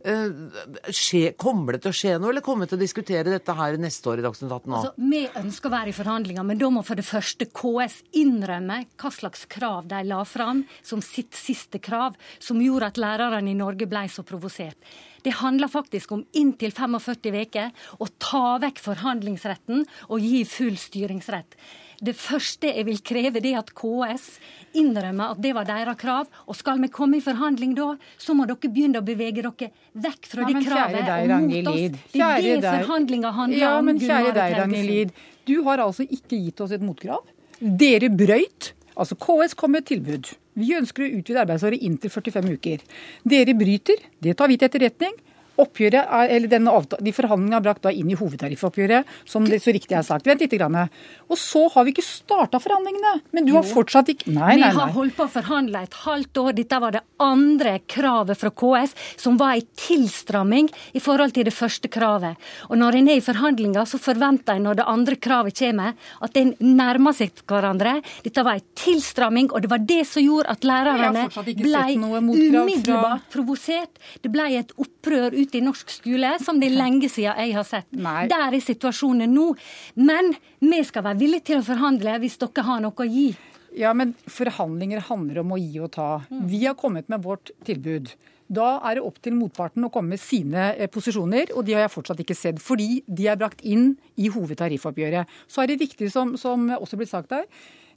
[0.08, 3.56] Eh, skje, kommer det til å skje noe, eller kommer vi til å diskutere dette
[3.58, 4.78] her neste år i Dagsnytt 18 nå?
[4.78, 8.78] Altså, vi ønsker å være i forhandlinger, men da må for det første KS innrømme
[8.94, 13.58] hva slags krav de la fram som sitt siste krav, som gjorde at lærerne i
[13.58, 14.78] Norge ble så provosert.
[15.26, 21.58] Det handler faktisk om inntil 45 uker, å ta vekk forhandlingsretten og gi full styringsrett.
[21.98, 24.26] Det første jeg vil kreve, det er at KS
[24.78, 26.28] innrømmer at det var deres krav.
[26.46, 27.90] Og skal vi komme i forhandling da,
[28.20, 31.72] så må dere begynne å bevege dere vekk fra Ja, det kravet deg, og mot
[31.72, 32.00] oss.
[32.14, 33.90] Det er det forhandlinga handler ja, om.
[33.90, 34.58] men kjære deg.
[34.62, 35.14] Ragnhild Lid.
[35.48, 37.24] Du har altså ikke gitt oss et motkrav.
[37.58, 38.72] Dere brøyt.
[38.98, 40.30] Altså KS kom med et tilbud.
[40.58, 42.82] Vi ønsker å utvide arbeidsåret inntil 45 uker.
[43.26, 44.02] Dere bryter.
[44.22, 45.14] Det tar vi til etterretning.
[45.58, 49.60] Oppgjøret er, eller denne avta- De forhandlingene er brakt da inn i hovedtariffoppgjøret, som det
[49.62, 50.24] så riktig er sagt.
[50.26, 50.54] Vent litt.
[50.58, 50.88] Grann.
[51.28, 53.20] Og så har vi ikke starta forhandlingene.
[53.32, 55.94] Men du har fortsatt ikke Nei, nei, nei, Vi har holdt på å forhandle et
[56.04, 56.52] halvt år.
[56.54, 61.52] Dette var det andre kravet fra KS, som var en tilstramming i forhold til det
[61.54, 62.36] første kravet.
[62.70, 66.36] Og når en er i forhandlinger, så forventer en når det andre kravet kommer, at
[66.36, 67.98] en nærmer seg hverandre.
[68.24, 71.84] Dette var en tilstramming, og det var det som gjorde at lærerne ble
[72.38, 73.98] umiddelbart fra- provosert.
[74.22, 77.66] Det ble et opprør ute i norsk skole som det er lenge siden jeg har
[77.66, 77.88] sett.
[77.92, 79.50] Der er situasjonen nå.
[79.98, 83.30] Men vi skal være villige til å forhandle hvis dere har noe å gi.
[83.78, 86.10] Ja, men forhandlinger handler om å gi og ta.
[86.28, 88.12] Vi har kommet med vårt tilbud.
[88.48, 91.84] Da er det opp til motparten å komme med sine eh, posisjoner, og de har
[91.84, 92.62] jeg fortsatt ikke sett.
[92.64, 95.28] Fordi de er brakt inn i hovedtariffoppgjøret.
[95.52, 97.44] Så er det viktig, som, som også blitt sagt her,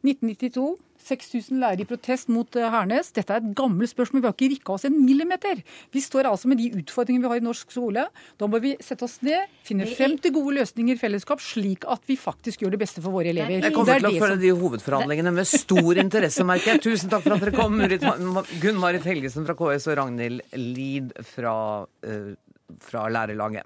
[0.06, 3.12] 1992 6000 lærere i protest mot eh, Hernes.
[3.16, 5.62] Dette er et gammelt spørsmål, vi har ikke rikka oss en millimeter.
[5.94, 8.06] Vi står altså med de utfordringene vi har i norsk skole.
[8.40, 12.06] Da må vi sette oss ned, finne frem til gode løsninger i fellesskap, slik at
[12.10, 13.62] vi faktisk gjør det beste for våre elever.
[13.62, 16.86] Jeg kommer er til å følge de hovedforhandlingene med stor interesse, merker jeg.
[16.92, 17.82] Tusen takk for at dere kom,
[18.62, 21.56] Gunn-Marit Helgesen fra KS og Ragnhild Lid fra,
[22.06, 22.34] eh,
[22.82, 23.66] fra Lærerlaget.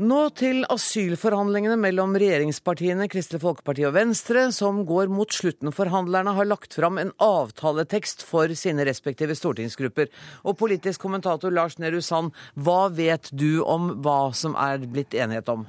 [0.00, 5.68] Nå til asylforhandlingene mellom regjeringspartiene Kristelig Folkeparti og Venstre, som går mot slutten.
[5.76, 10.08] Forhandlerne har lagt fram en avtaletekst for sine respektive stortingsgrupper.
[10.48, 15.52] Og politisk kommentator Lars Nehru Sand, hva vet du om hva som er blitt enighet
[15.52, 15.68] om?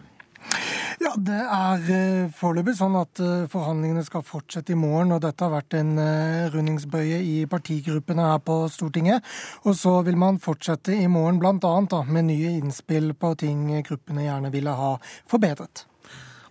[1.02, 5.16] Ja, Det er eh, foreløpig sånn at eh, forhandlingene skal fortsette i morgen.
[5.16, 9.26] og Dette har vært en eh, rundingsbøye i partigruppene her på Stortinget.
[9.66, 12.04] Og så vil man fortsette i morgen bl.a.
[12.06, 14.98] med nye innspill på ting gruppene gjerne ville ha
[15.32, 15.88] forbedret.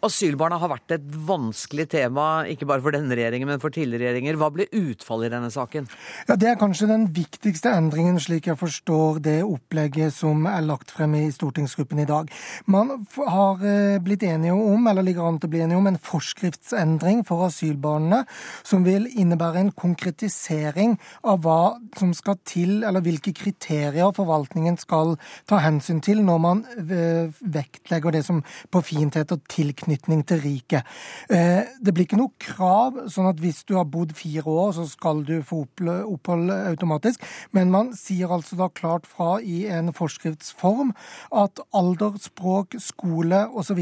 [0.00, 4.38] Asylbarna har vært et vanskelig tema, ikke bare for denne regjeringen, men for tidligere regjeringer.
[4.40, 5.88] Hva ble utfallet i denne saken?
[6.28, 10.90] Ja, Det er kanskje den viktigste endringen, slik jeg forstår det opplegget som er lagt
[10.94, 12.30] frem i stortingsgruppen i dag.
[12.64, 16.00] Man har eh, blitt enige om, eller ligger an til å bli enige om, en
[16.00, 18.22] forskriftsendring for asylbarna,
[18.64, 20.96] som vil innebære en konkretisering
[21.28, 25.18] av hva som skal til, eller hvilke kriterier forvaltningen skal
[25.50, 28.40] ta hensyn til når man eh, vektlegger det som
[28.72, 30.84] på fint heter tilknytning til riket.
[31.30, 34.86] Eh, Det blir ikke noe krav, sånn at hvis du har bodd fire år, så
[34.88, 37.20] skal du få opphold automatisk.
[37.52, 40.92] Men man sier altså da klart fra i en forskriftsform
[41.32, 43.80] at alder, språk, skole osv.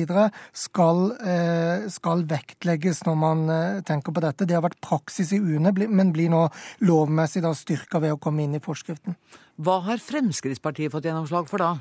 [0.52, 4.46] Skal, eh, skal vektlegges når man eh, tenker på dette.
[4.46, 6.48] Det har vært praksis i UNE, men blir nå
[6.80, 9.16] lovmessig da styrka ved å komme inn i forskriften.
[9.58, 11.72] Hva har Fremskrittspartiet fått gjennomslag for da?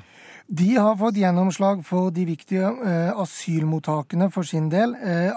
[0.48, 4.96] De har fått gjennomslag for de viktige eh, asylmottakene for sin del.
[4.96, 5.28] Eh,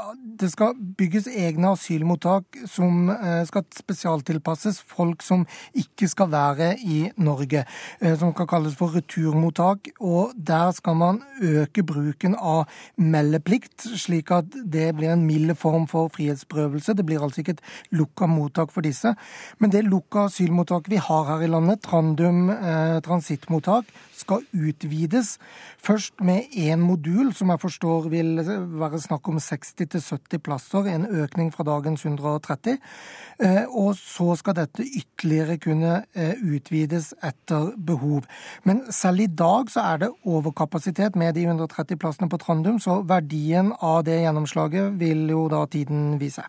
[0.41, 5.43] det skal bygges egne asylmottak som eh, skal spesialtilpasses folk som
[5.77, 7.65] ikke skal være i Norge.
[7.99, 9.91] Eh, som kan kalles for returmottak.
[9.99, 15.85] Og der skal man øke bruken av meldeplikt, slik at det blir en mild form
[15.91, 16.97] for frihetsberøvelse.
[16.97, 19.13] Det blir altså ikke et lukka mottak for disse.
[19.59, 23.85] Men det lukka asylmottaket vi har her i landet, Trandum eh, transittmottak,
[24.21, 25.37] skal utvides.
[25.81, 28.41] Først med én modul, som jeg forstår vil
[28.79, 32.77] være snakk om 60-70 plasser, en økning fra dagens 130.
[33.39, 38.27] Eh, Og så skal dette ytterligere kunne eh, utvides etter behov.
[38.63, 43.01] Men selv i dag så er det overkapasitet med de 130 plassene på Trandum, så
[43.01, 46.45] verdien av det gjennomslaget vil jo da tiden vise.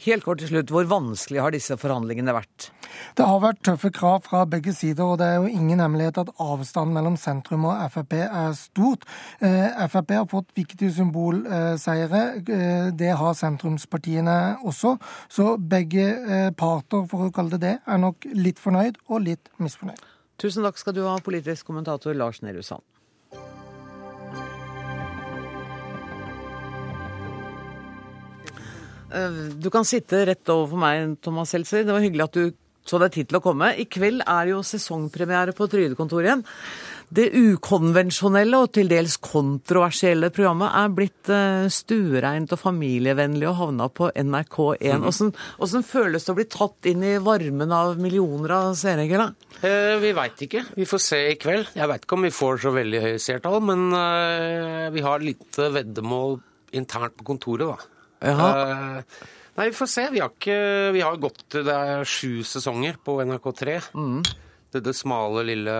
[0.00, 2.70] Helt kort til slutt, hvor vanskelig har disse forhandlingene vært?
[3.18, 6.30] Det har vært tøffe krav fra begge sider, og det er jo ingen hemmelighet at
[6.40, 9.04] avstanden mellom sentrum og Frp er stort.
[9.44, 12.22] Eh, Frp har fått viktige symbolseire.
[12.40, 14.96] Eh, Det har sentrumspartiene også.
[15.28, 19.52] Så begge eh, parter, for å kalle det det, er nok litt fornøyd og litt
[19.60, 20.00] misfornøyd.
[20.40, 22.80] Tusen takk skal du ha, politisk kommentator Lars Nehru Sand.
[29.10, 31.82] Du kan sitte rett overfor meg, Thomas Seltzer.
[31.86, 32.52] Det var hyggelig at du
[32.88, 33.72] så deg tid til å komme.
[33.78, 36.44] I kveld er jo sesongpremiere på Trygdekontoret igjen.
[37.10, 43.88] Det ukonvensjonelle og til dels kontroversielle programmet er blitt uh, stuereint og familievennlig og havna
[43.90, 45.06] på NRK1.
[45.10, 45.86] Åssen mm.
[45.86, 49.06] føles det å bli tatt inn i varmen av millioner av seere?
[49.60, 50.64] Eh, vi veit ikke.
[50.78, 51.72] Vi får se i kveld.
[51.74, 53.88] Jeg veit ikke om vi får så veldig høye seertall, men
[54.94, 56.38] vi har litt veddemål
[56.78, 57.99] internt på kontoret, da.
[58.20, 59.00] Uh,
[59.56, 60.06] nei, vi får se.
[60.12, 60.60] Vi har, ikke,
[60.92, 63.80] vi har gått Det er sju sesonger på NRK3.
[63.96, 64.22] Mm
[64.72, 65.72] det, det, smale, lille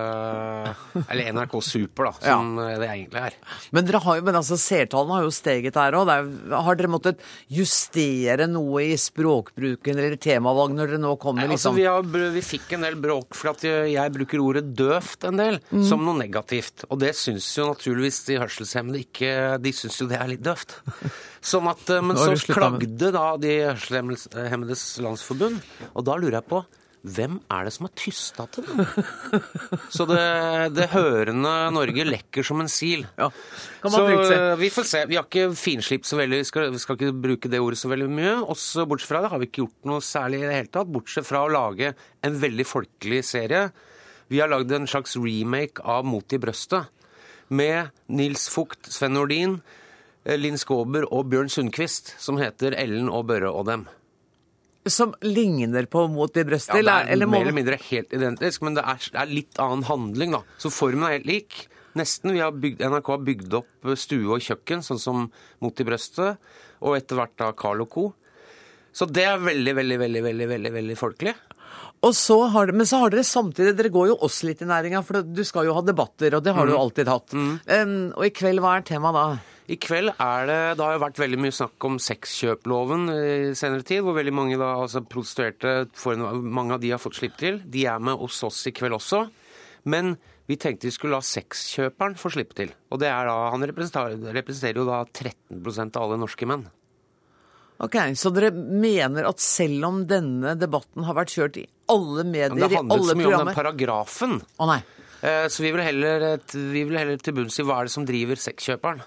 [1.07, 2.79] Eller NRK Super, da, som ja.
[2.81, 3.37] det egentlig er.
[3.77, 6.11] Men dere har jo, men altså, seertallene har jo steget her òg.
[6.51, 7.23] Har dere måttet
[7.53, 11.47] justere noe i språkbruken eller temavalg når dere nå kommer?
[11.47, 11.79] Nei, altså, liksom?
[11.79, 15.61] vi, har, vi, fikk en del bråk for at jeg bruker ordet døvt en del
[15.71, 15.85] mm.
[15.87, 16.87] som noe negativt.
[16.91, 19.31] Og det syns jo naturligvis de hørselshemmede ikke
[19.63, 20.81] De syns jo det er litt døvt.
[21.41, 25.63] Sånn at, men så klagde da de Hørselshemmedes Landsforbund,
[25.95, 26.61] og da lurer jeg på
[27.01, 28.81] hvem er det som har tysta til dem?
[29.95, 30.21] Så det,
[30.77, 33.07] det, hørende Norge lekker som en sil.
[33.17, 33.31] Ja,
[33.89, 34.03] så
[34.61, 35.01] vi får se.
[35.09, 37.89] Vi har ikke finslipt så veldig, vi skal, vi skal, ikke bruke det ordet så
[37.89, 38.35] veldig mye.
[38.53, 41.29] Også bortsett fra det har vi ikke gjort noe særlig i det hele tatt, bortsett
[41.29, 41.95] fra å lage
[42.27, 43.69] en veldig folkelig serie.
[44.31, 46.93] Vi har lagd en slags remake av Mot i brøstet.
[47.49, 49.57] Med Nils Fugt, Sven Nordin,
[50.29, 53.89] Linn Skåber og Bjørn Sundquist, som heter Ellen og Børre og dem.
[54.89, 56.79] Som ligner på Mot i brøstet?
[56.81, 59.61] Ja, det er eller, mer eller mindre helt identisk, men det er, det er, litt
[59.61, 60.41] annen handling, da.
[60.63, 61.59] Så formen er helt lik.
[61.99, 62.33] Nesten.
[62.33, 65.29] Vi har bygd, NRK har bygd opp stue og kjøkken, sånn som
[65.61, 66.41] Mot i brøstet,
[66.81, 68.11] og etter hvert da Carl Co.
[68.97, 71.35] Så det er veldig, veldig, veldig, veldig, veldig, veldig folkelig.
[72.07, 75.03] Og så har, men så har dere samtidig Dere går jo også litt i næringa,
[75.05, 76.71] for du skal jo ha debatter, og det har mm.
[76.71, 77.35] du jo alltid hatt.
[77.37, 77.53] Mm.
[77.69, 79.27] Um, og i kveld, hva er temaet da?
[79.71, 83.87] I kveld er det Det har jo vært veldig mye snakk om sexkjøploven i senere
[83.87, 85.87] tid, hvor veldig mange da, altså prostituerte
[86.43, 87.61] Mange av de har fått slippe til.
[87.63, 89.25] De er med hos oss i kveld også.
[89.91, 90.17] Men
[90.51, 92.75] vi tenkte vi skulle la sexkjøperen få slippe til.
[92.91, 96.67] Og det er da, han representerer, representerer jo da 13% av alle norske menn.
[97.81, 102.59] Ok, Så dere mener at selv om denne debatten har vært kjørt i alle medier,
[102.59, 104.35] i alle programmer Det handler så mye om den paragrafen.
[104.59, 104.81] Å nei.
[105.21, 106.27] Eh, så vi vil, heller,
[106.75, 109.01] vi vil heller til bunns i hva er det som driver sexkjøperen.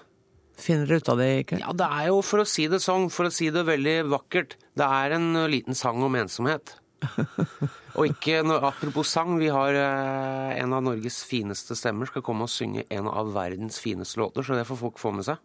[0.60, 1.58] Finner dere ut av det ikke?
[1.62, 4.56] Ja, Det er jo, for å si det sånn, for å si det veldig vakkert,
[4.78, 6.76] det er en uh, liten sang om ensomhet.
[7.98, 12.52] og ikke, Apropos sang, vi har eh, en av Norges fineste stemmer skal komme og
[12.52, 15.42] synge en av verdens fineste låter, så det får folk få med seg.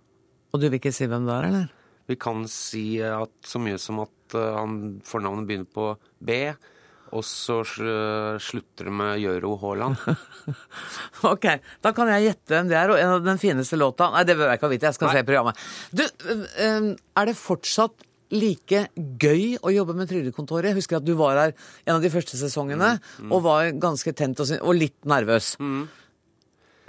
[0.53, 1.67] Og du vil ikke si hvem det er, eller?
[2.09, 5.91] Vi kan si at så mye som at uh, han, fornavnet begynner på
[6.23, 6.39] B
[7.15, 9.97] og så slutter det med Gjøro Haaland.
[11.31, 11.47] ok,
[11.83, 12.93] da kan jeg gjette hvem det er.
[12.93, 15.17] Og en av den fineste låta Nei, det bør jeg ikke vite, jeg skal Nei.
[15.17, 15.65] se programmet.
[15.91, 20.71] Du, er det fortsatt like gøy å jobbe med Trygdekontoret?
[20.71, 21.55] Jeg husker at du var her
[21.85, 23.31] en av de første sesongene mm, mm.
[23.33, 25.55] og var ganske tent og, og litt nervøs.
[25.61, 25.87] Mm.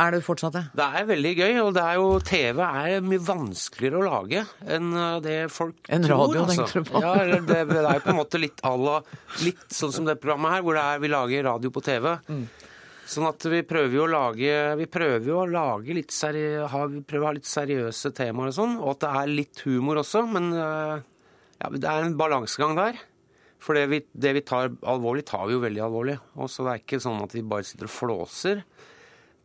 [0.00, 0.62] Er det fortsatt det?
[0.78, 1.50] Det er veldig gøy.
[1.64, 6.06] Og det er jo, TV er mye vanskeligere å lage enn uh, det folk en
[6.06, 6.24] tror.
[6.24, 6.56] radio, altså.
[6.64, 7.02] tenker du på?
[7.04, 8.96] Ja, det, det, er jo på en måte litt à la
[9.44, 12.08] Litt sånn som det programmet her, hvor det er, vi lager radio på TV.
[12.30, 12.42] Mm.
[13.10, 16.82] Sånn at vi prøver jo å lage Vi prøver jo å lage litt seri, ha,
[16.90, 20.00] vi prøver å ha litt seriøse temaer og sånn, og at det er litt humor
[20.04, 20.24] også.
[20.30, 21.00] Men uh,
[21.60, 23.00] ja, det er en balansegang der.
[23.60, 26.16] For det vi, det vi tar alvorlig, tar vi jo veldig alvorlig.
[26.40, 28.62] Og så det er ikke sånn at vi bare sitter og flåser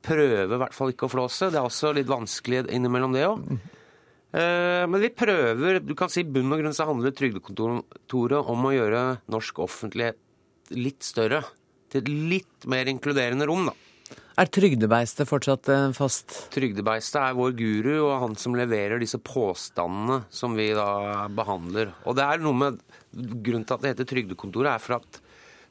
[0.06, 1.50] prøver i hvert fall ikke å flåse.
[1.52, 3.48] Det er også litt vanskelig innimellom det òg.
[4.36, 8.74] Eh, men vi prøver Du kan si bunn og grunn så handler Trygdekontoret om å
[8.76, 10.20] gjøre norsk offentlighet
[10.76, 11.44] litt større.
[11.94, 13.76] Til et litt mer inkluderende rom, da.
[14.36, 16.34] Er Trygdebeistet fortsatt eh, fast?
[16.52, 21.94] Trygdebeistet er vår guru og han som leverer disse påstandene som vi da behandler.
[22.04, 22.84] Og det er noe med
[23.16, 25.22] Grunnen til at det heter Trygdekontoret, er for at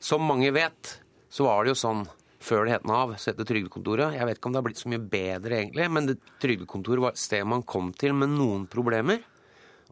[0.00, 0.94] som mange vet,
[1.28, 2.06] så var det jo sånn
[2.44, 4.16] før det het Nav, så het det Trygdekontoret.
[4.18, 7.14] Jeg vet ikke om det har blitt så mye bedre, egentlig, men det, Trygdekontoret var
[7.14, 9.22] et sted man kom til med noen problemer.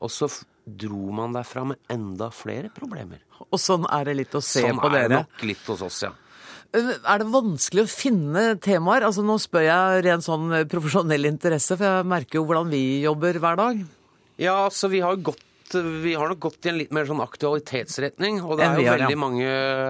[0.02, 0.28] Og så
[0.62, 3.22] dro man derfra med enda flere problemer.
[3.48, 4.92] Og sånn er det litt å se sånn på dere?
[4.92, 6.12] Sånn er det nok litt hos oss, ja.
[6.72, 9.04] Er det vanskelig å finne temaer?
[9.04, 13.36] Altså Nå spør jeg ren sånn profesjonell interesse, for jeg merker jo hvordan vi jobber
[13.42, 13.82] hver dag.
[14.40, 15.42] Ja, altså vi har gått
[15.74, 18.40] vi har nok gått i en litt mer sånn aktualitetsretning.
[18.44, 19.48] Og det er, jo veldig mange,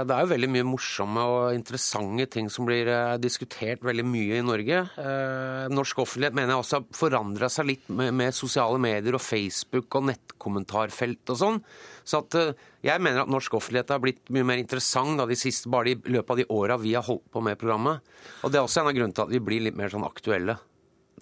[0.09, 4.41] det er jo veldig mye morsomme og interessante ting som blir eh, diskutert veldig mye
[4.41, 4.83] i Norge.
[5.03, 9.25] Eh, norsk offentlighet mener jeg også har forandra seg litt med, med, sosiale medier og
[9.25, 11.63] Facebook og nettkommentarfelt og sånn.
[12.09, 15.39] Så at, eh, jeg mener at norsk offentlighet har blitt mye mer interessant da, de
[15.39, 18.03] siste, bare i løpet av de åra vi har holdt på med programmet.
[18.43, 20.59] Og det er også en av grunnene til at vi blir litt mer sånn aktuelle.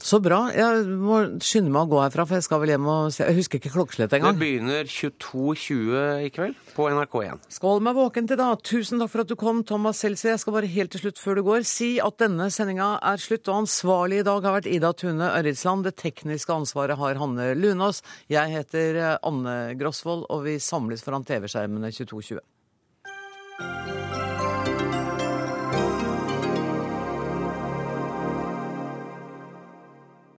[0.00, 0.46] Så bra.
[0.54, 3.24] Jeg må skynde meg å gå herfra, for jeg skal vel hjem og se.
[3.26, 4.38] Jeg husker ikke klokkeslettet Det engang.
[4.40, 7.42] begynner 22.20 i kveld på NRK1.
[7.52, 8.46] Skal holde meg våken til da.
[8.64, 10.30] Tusen takk for at du kom, Thomas Seltzer.
[10.32, 13.44] Jeg skal bare helt til slutt før du går si at denne sendinga er slutt,
[13.52, 15.84] og ansvarlig i dag har vært Ida Tune Ørritsland.
[15.84, 18.00] Det tekniske ansvaret har Hanne Lunås.
[18.32, 22.40] Jeg heter Anne Grosvold, og vi samles foran TV-skjermene 22.20.